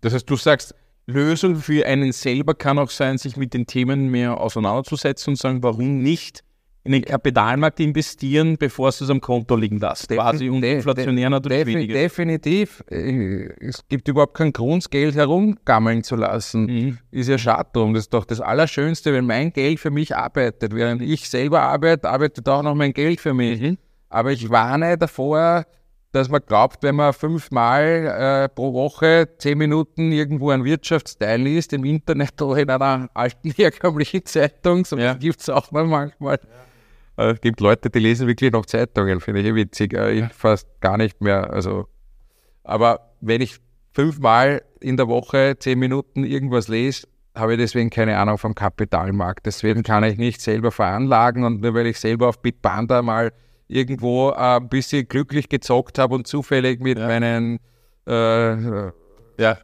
Das 0.00 0.14
heißt, 0.14 0.30
du 0.30 0.36
sagst, 0.36 0.74
Lösung 1.10 1.56
für 1.56 1.84
einen 1.86 2.12
selber 2.12 2.54
kann 2.54 2.78
auch 2.78 2.90
sein, 2.90 3.18
sich 3.18 3.36
mit 3.36 3.54
den 3.54 3.66
Themen 3.66 4.10
mehr 4.10 4.40
auseinanderzusetzen 4.40 5.32
und 5.32 5.36
sagen, 5.36 5.62
warum 5.62 6.02
nicht 6.02 6.42
in 6.82 6.92
den 6.92 7.02
Kapitalmarkt 7.04 7.78
investieren, 7.80 8.56
bevor 8.56 8.90
du 8.90 9.04
es 9.04 9.10
am 9.10 9.20
Konto 9.20 9.54
liegen 9.54 9.78
lässt. 9.78 10.08
Quasi 10.08 10.48
und 10.48 10.62
de- 10.62 10.76
inflationär 10.76 11.28
natürlich 11.28 11.58
Defi 11.64 11.74
weniger. 11.74 11.92
definitiv. 11.94 12.82
Äh, 12.90 13.48
Es 13.60 13.86
gibt 13.86 14.08
überhaupt 14.08 14.32
keinen 14.34 14.54
Grund, 14.54 14.84
das 14.84 14.88
Geld 14.90 15.14
herumgammeln 15.14 16.02
zu 16.02 16.16
lassen. 16.16 16.64
Mhm. 16.64 16.98
Ist 17.10 17.28
ja 17.28 17.36
schade 17.36 17.68
drum. 17.74 17.92
Das 17.92 18.04
ist 18.04 18.14
doch 18.14 18.24
das 18.24 18.40
Allerschönste, 18.40 19.12
wenn 19.12 19.26
mein 19.26 19.52
Geld 19.52 19.78
für 19.78 19.90
mich 19.90 20.16
arbeitet. 20.16 20.74
Während 20.74 21.02
ich 21.02 21.28
selber 21.28 21.60
arbeite, 21.60 22.08
arbeitet 22.08 22.48
auch 22.48 22.62
noch 22.62 22.74
mein 22.74 22.94
Geld 22.94 23.20
für 23.20 23.34
mich. 23.34 23.60
Mhm. 23.60 23.76
Aber 24.08 24.32
ich 24.32 24.48
warne 24.48 24.96
davor, 24.96 25.66
dass 26.12 26.28
man 26.28 26.40
glaubt, 26.44 26.82
wenn 26.82 26.96
man 26.96 27.12
fünfmal 27.12 28.44
äh, 28.44 28.48
pro 28.48 28.72
Woche 28.72 29.28
zehn 29.38 29.56
Minuten 29.58 30.10
irgendwo 30.12 30.50
einen 30.50 30.64
Wirtschaftsteil 30.64 31.40
liest, 31.40 31.72
im 31.72 31.84
Internet 31.84 32.40
oder 32.42 32.60
in 32.60 32.70
einer 32.70 33.08
alten 33.14 33.50
herkömmlichen 33.56 34.24
Zeitung, 34.26 34.84
so 34.84 34.96
Ja. 34.98 35.14
gibt 35.14 35.40
es 35.40 35.48
auch 35.48 35.70
noch 35.70 35.84
manchmal. 35.86 36.40
Äh, 37.16 37.30
Es 37.32 37.40
gibt 37.40 37.60
Leute, 37.60 37.90
die 37.90 37.98
lesen 38.00 38.26
wirklich 38.26 38.50
noch 38.52 38.66
Zeitungen, 38.66 39.20
finde 39.20 39.40
ich 39.40 39.46
eh 39.46 39.54
witzig. 39.54 39.94
Äh, 39.94 40.10
Ich 40.12 40.32
fast 40.32 40.66
gar 40.80 40.96
nicht 40.96 41.20
mehr. 41.20 41.50
Also, 41.52 41.86
aber 42.64 43.12
wenn 43.20 43.40
ich 43.40 43.58
fünfmal 43.92 44.62
in 44.80 44.96
der 44.96 45.08
Woche 45.08 45.56
zehn 45.58 45.78
Minuten 45.78 46.24
irgendwas 46.24 46.68
lese, 46.68 47.06
habe 47.36 47.52
ich 47.52 47.58
deswegen 47.58 47.90
keine 47.90 48.18
Ahnung 48.18 48.38
vom 48.38 48.54
Kapitalmarkt. 48.54 49.46
Deswegen 49.46 49.82
kann 49.84 50.02
ich 50.04 50.18
nicht 50.18 50.40
selber 50.40 50.72
veranlagen 50.72 51.44
und 51.44 51.60
nur 51.60 51.74
weil 51.74 51.86
ich 51.86 52.00
selber 52.00 52.28
auf 52.28 52.40
Bitpanda 52.42 53.02
mal 53.02 53.32
irgendwo 53.70 54.30
äh, 54.30 54.34
ein 54.56 54.68
bisschen 54.68 55.06
glücklich 55.08 55.48
gezockt 55.48 55.98
habe 55.98 56.14
und 56.16 56.26
zufällig 56.26 56.80
mit 56.80 56.98
Ja. 56.98 57.06
meinen 57.06 57.58
äh, 58.06 58.86
Ja. 59.38 59.58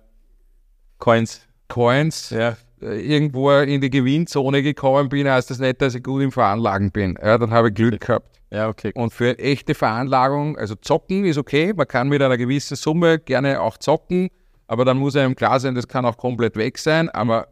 Coins. 0.99 1.43
Coins 1.69 2.31
Ja. 2.31 2.57
äh, 2.81 3.01
irgendwo 3.01 3.51
in 3.53 3.81
die 3.81 3.91
Gewinnzone 3.91 4.63
gekommen 4.63 5.09
bin, 5.09 5.29
heißt 5.29 5.51
das 5.51 5.59
nicht, 5.59 5.83
dass 5.83 5.95
ich 5.95 6.03
gut 6.03 6.23
im 6.23 6.33
Veranlagen 6.33 6.91
bin. 6.91 7.19
Ja, 7.23 7.37
dann 7.39 7.51
habe 7.51 7.69
ich 7.69 7.75
Glück 7.75 8.01
gehabt. 8.01 8.41
Ja, 8.51 8.69
okay. 8.69 8.93
Und 8.95 9.13
für 9.13 9.37
echte 9.39 9.75
Veranlagung, 9.75 10.57
also 10.57 10.77
zocken 10.77 11.25
ist 11.25 11.37
okay, 11.37 11.73
man 11.77 11.89
kann 11.89 12.09
mit 12.09 12.23
einer 12.23 12.37
gewissen 12.39 12.77
Summe 12.77 13.19
gerne 13.19 13.61
auch 13.61 13.77
zocken, 13.77 14.29
aber 14.69 14.85
dann 14.85 14.99
muss 14.99 15.17
einem 15.17 15.35
klar 15.35 15.59
sein, 15.59 15.75
das 15.75 15.89
kann 15.89 16.07
auch 16.07 16.17
komplett 16.17 16.57
weg 16.57 16.79
sein. 16.79 17.09
Aber 17.11 17.49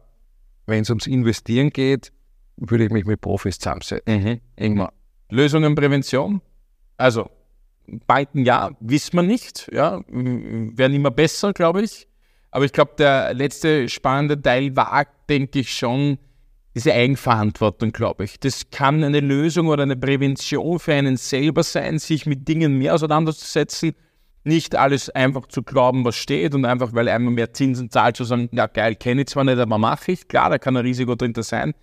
wenn 0.67 0.81
es 0.83 0.89
ums 0.89 1.05
Investieren 1.05 1.69
geht, 1.69 2.13
würde 2.57 2.85
ich 2.85 2.91
mich 2.91 3.05
mit 3.05 3.19
Profis 3.19 3.59
zusammensetzen. 3.59 4.39
Immer. 4.55 4.91
Lösungen 5.29 5.75
Prävention. 5.75 6.41
Also, 6.97 7.29
bald 8.07 8.35
ein 8.35 8.45
Jahr, 8.45 8.75
wissen 8.79 9.13
wir 9.17 9.23
nicht. 9.23 9.69
Ja, 9.71 10.01
werden 10.07 10.93
immer 10.93 11.11
besser, 11.11 11.53
glaube 11.53 11.83
ich. 11.83 12.07
Aber 12.51 12.65
ich 12.65 12.71
glaube, 12.71 12.93
der 12.97 13.33
letzte 13.33 13.89
spannende 13.89 14.41
Teil 14.41 14.75
war, 14.75 15.05
denke 15.29 15.59
ich, 15.59 15.73
schon 15.73 16.17
diese 16.73 16.93
Eigenverantwortung, 16.93 17.91
glaube 17.91 18.25
ich. 18.25 18.39
Das 18.39 18.69
kann 18.69 19.03
eine 19.03 19.19
Lösung 19.19 19.67
oder 19.67 19.83
eine 19.83 19.95
Prävention 19.95 20.79
für 20.79 20.93
einen 20.93 21.17
selber 21.17 21.63
sein, 21.63 21.99
sich 21.99 22.25
mit 22.25 22.47
Dingen 22.47 22.77
mehr 22.77 22.93
auseinanderzusetzen. 22.93 23.93
Nicht 24.43 24.75
alles 24.75 25.09
einfach 25.09 25.47
zu 25.47 25.63
glauben, 25.63 26.05
was 26.05 26.15
steht 26.15 26.53
und 26.53 26.65
einfach, 26.65 26.93
weil 26.93 27.09
einmal 27.09 27.33
mehr 27.33 27.53
Zinsen 27.53 27.89
zahlt, 27.89 28.15
zu 28.15 28.25
sagen, 28.25 28.49
ja 28.51 28.67
geil, 28.67 28.95
kenne 28.95 29.21
ich 29.21 29.27
zwar 29.27 29.43
nicht, 29.43 29.57
aber 29.57 29.77
mache 29.77 30.11
ich. 30.11 30.27
Klar, 30.27 30.49
da 30.49 30.57
kann 30.57 30.77
ein 30.77 30.85
Risiko 30.85 31.15
drin 31.15 31.33
sein 31.37 31.73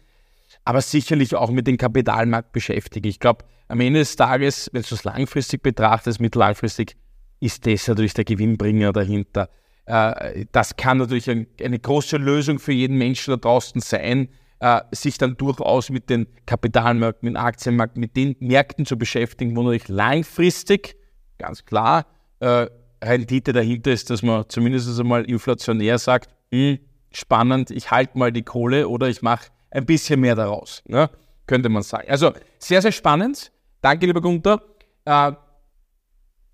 aber 0.65 0.81
sicherlich 0.81 1.35
auch 1.35 1.51
mit 1.51 1.67
dem 1.67 1.77
Kapitalmarkt 1.77 2.53
beschäftigen. 2.53 3.09
Ich 3.09 3.21
glaube, 3.21 3.45
am 3.69 3.81
Ende 3.81 4.01
des 4.01 4.17
Tages, 4.17 4.71
wenn 4.73 4.83
du 4.83 4.95
es 4.95 5.05
langfristig 5.05 5.63
betrachtest, 5.63 6.21
mittellangfristig, 6.21 6.97
ist 7.41 7.67
das 7.67 7.89
natürlich 7.89 8.15
der 8.15 8.25
Gewinnbringer 8.25 8.93
dahinter. 8.93 9.49
Äh, 9.87 10.47
das 10.53 10.77
kann 10.77 10.99
natürlich 10.99 11.29
ein, 11.29 11.47
eine 11.63 11.79
große 11.79 12.17
Lösung 12.17 12.59
für 12.59 12.73
jeden 12.73 12.99
Menschen 12.99 13.33
da 13.33 13.37
draußen 13.37 13.81
sein, 13.81 14.29
äh, 14.61 14.81
sich 14.93 15.19
dann 15.19 15.37
durchaus 15.37 15.91
mit 15.91 16.09
den 16.09 16.27
Kapitalmärkten, 16.47 17.27
mit 17.27 17.37
dem 17.37 17.43
Aktienmarkt, 17.43 17.97
mit 17.97 18.17
den 18.17 18.37
Märkten 18.39 18.87
zu 18.87 18.97
beschäftigen, 18.97 19.57
wo 19.57 19.63
natürlich 19.63 19.89
langfristig, 19.89 20.97
ganz 21.39 21.65
klar, 21.65 22.07
äh, 22.39 22.67
Rendite 23.03 23.53
dahinter 23.53 23.91
ist, 23.91 24.11
dass 24.11 24.23
man 24.23 24.45
zumindest 24.49 25.01
einmal 25.01 25.25
inflationär 25.25 25.99
sagt, 25.99 26.31
hm, 26.53 26.79
spannend, 27.11 27.73
ich 27.73 27.91
halte 27.91 28.17
mal 28.17 28.31
die 28.31 28.43
Kohle 28.43 28.89
oder 28.89 29.09
ich 29.09 29.23
mache 29.23 29.49
ein 29.73 29.87
bisschen 29.87 30.21
mehr 30.21 30.35
daraus, 30.35 30.83
ne? 30.87 31.11
könnte 31.47 31.69
man 31.69 31.83
sagen. 31.83 32.09
Also 32.09 32.33
sehr, 32.59 32.83
sehr 32.83 32.93
spannend. 32.93 33.51
Danke, 33.81 34.07
lieber 34.07 34.21
Gunther. 34.21 34.63
Äh, 35.05 35.33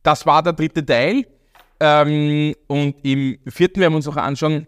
das 0.02 0.24
war 0.24 0.42
der 0.42 0.54
dritte 0.54 0.85
Teil. 0.85 1.26
Ähm, 1.81 2.54
und 2.66 2.96
im 3.04 3.38
vierten 3.46 3.81
werden 3.81 3.92
wir 3.92 3.96
uns 3.96 4.09
auch 4.09 4.16
anschauen, 4.16 4.66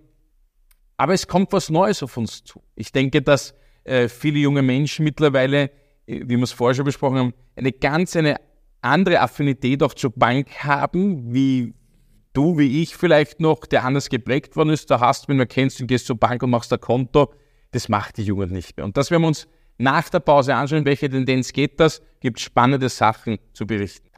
aber 0.96 1.14
es 1.14 1.26
kommt 1.26 1.52
was 1.52 1.70
Neues 1.70 2.02
auf 2.02 2.16
uns 2.16 2.44
zu. 2.44 2.62
Ich 2.76 2.92
denke, 2.92 3.22
dass 3.22 3.54
äh, 3.84 4.08
viele 4.08 4.38
junge 4.38 4.62
Menschen 4.62 5.04
mittlerweile, 5.04 5.70
äh, 6.06 6.20
wie 6.24 6.36
wir 6.36 6.42
es 6.42 6.52
vorher 6.52 6.74
schon 6.74 6.84
besprochen 6.84 7.18
haben, 7.18 7.34
eine 7.56 7.72
ganz 7.72 8.14
eine 8.16 8.36
andere 8.82 9.20
Affinität 9.20 9.82
auch 9.82 9.94
zur 9.94 10.12
Bank 10.12 10.48
haben, 10.62 11.34
wie 11.34 11.74
du, 12.32 12.58
wie 12.58 12.82
ich 12.82 12.96
vielleicht 12.96 13.40
noch, 13.40 13.66
der 13.66 13.84
anders 13.84 14.08
geprägt 14.08 14.56
worden 14.56 14.70
ist. 14.70 14.90
Da 14.90 15.00
hast, 15.00 15.28
wenn 15.28 15.38
du 15.38 15.46
kennst, 15.46 15.80
und 15.80 15.86
gehst 15.86 16.06
zur 16.06 16.16
Bank 16.16 16.42
und 16.42 16.50
machst 16.50 16.72
ein 16.72 16.80
Konto. 16.80 17.32
Das 17.72 17.88
macht 17.88 18.16
die 18.16 18.24
Jugend 18.24 18.52
nicht 18.52 18.76
mehr. 18.76 18.84
Und 18.84 18.96
das 18.96 19.10
werden 19.10 19.22
wir 19.22 19.28
uns 19.28 19.48
nach 19.78 20.08
der 20.08 20.20
Pause 20.20 20.54
anschauen. 20.54 20.84
Welche 20.84 21.08
Tendenz 21.08 21.52
geht 21.52 21.80
das? 21.80 22.02
Gibt 22.20 22.40
spannende 22.40 22.88
Sachen 22.88 23.38
zu 23.52 23.66
berichten. 23.66 24.10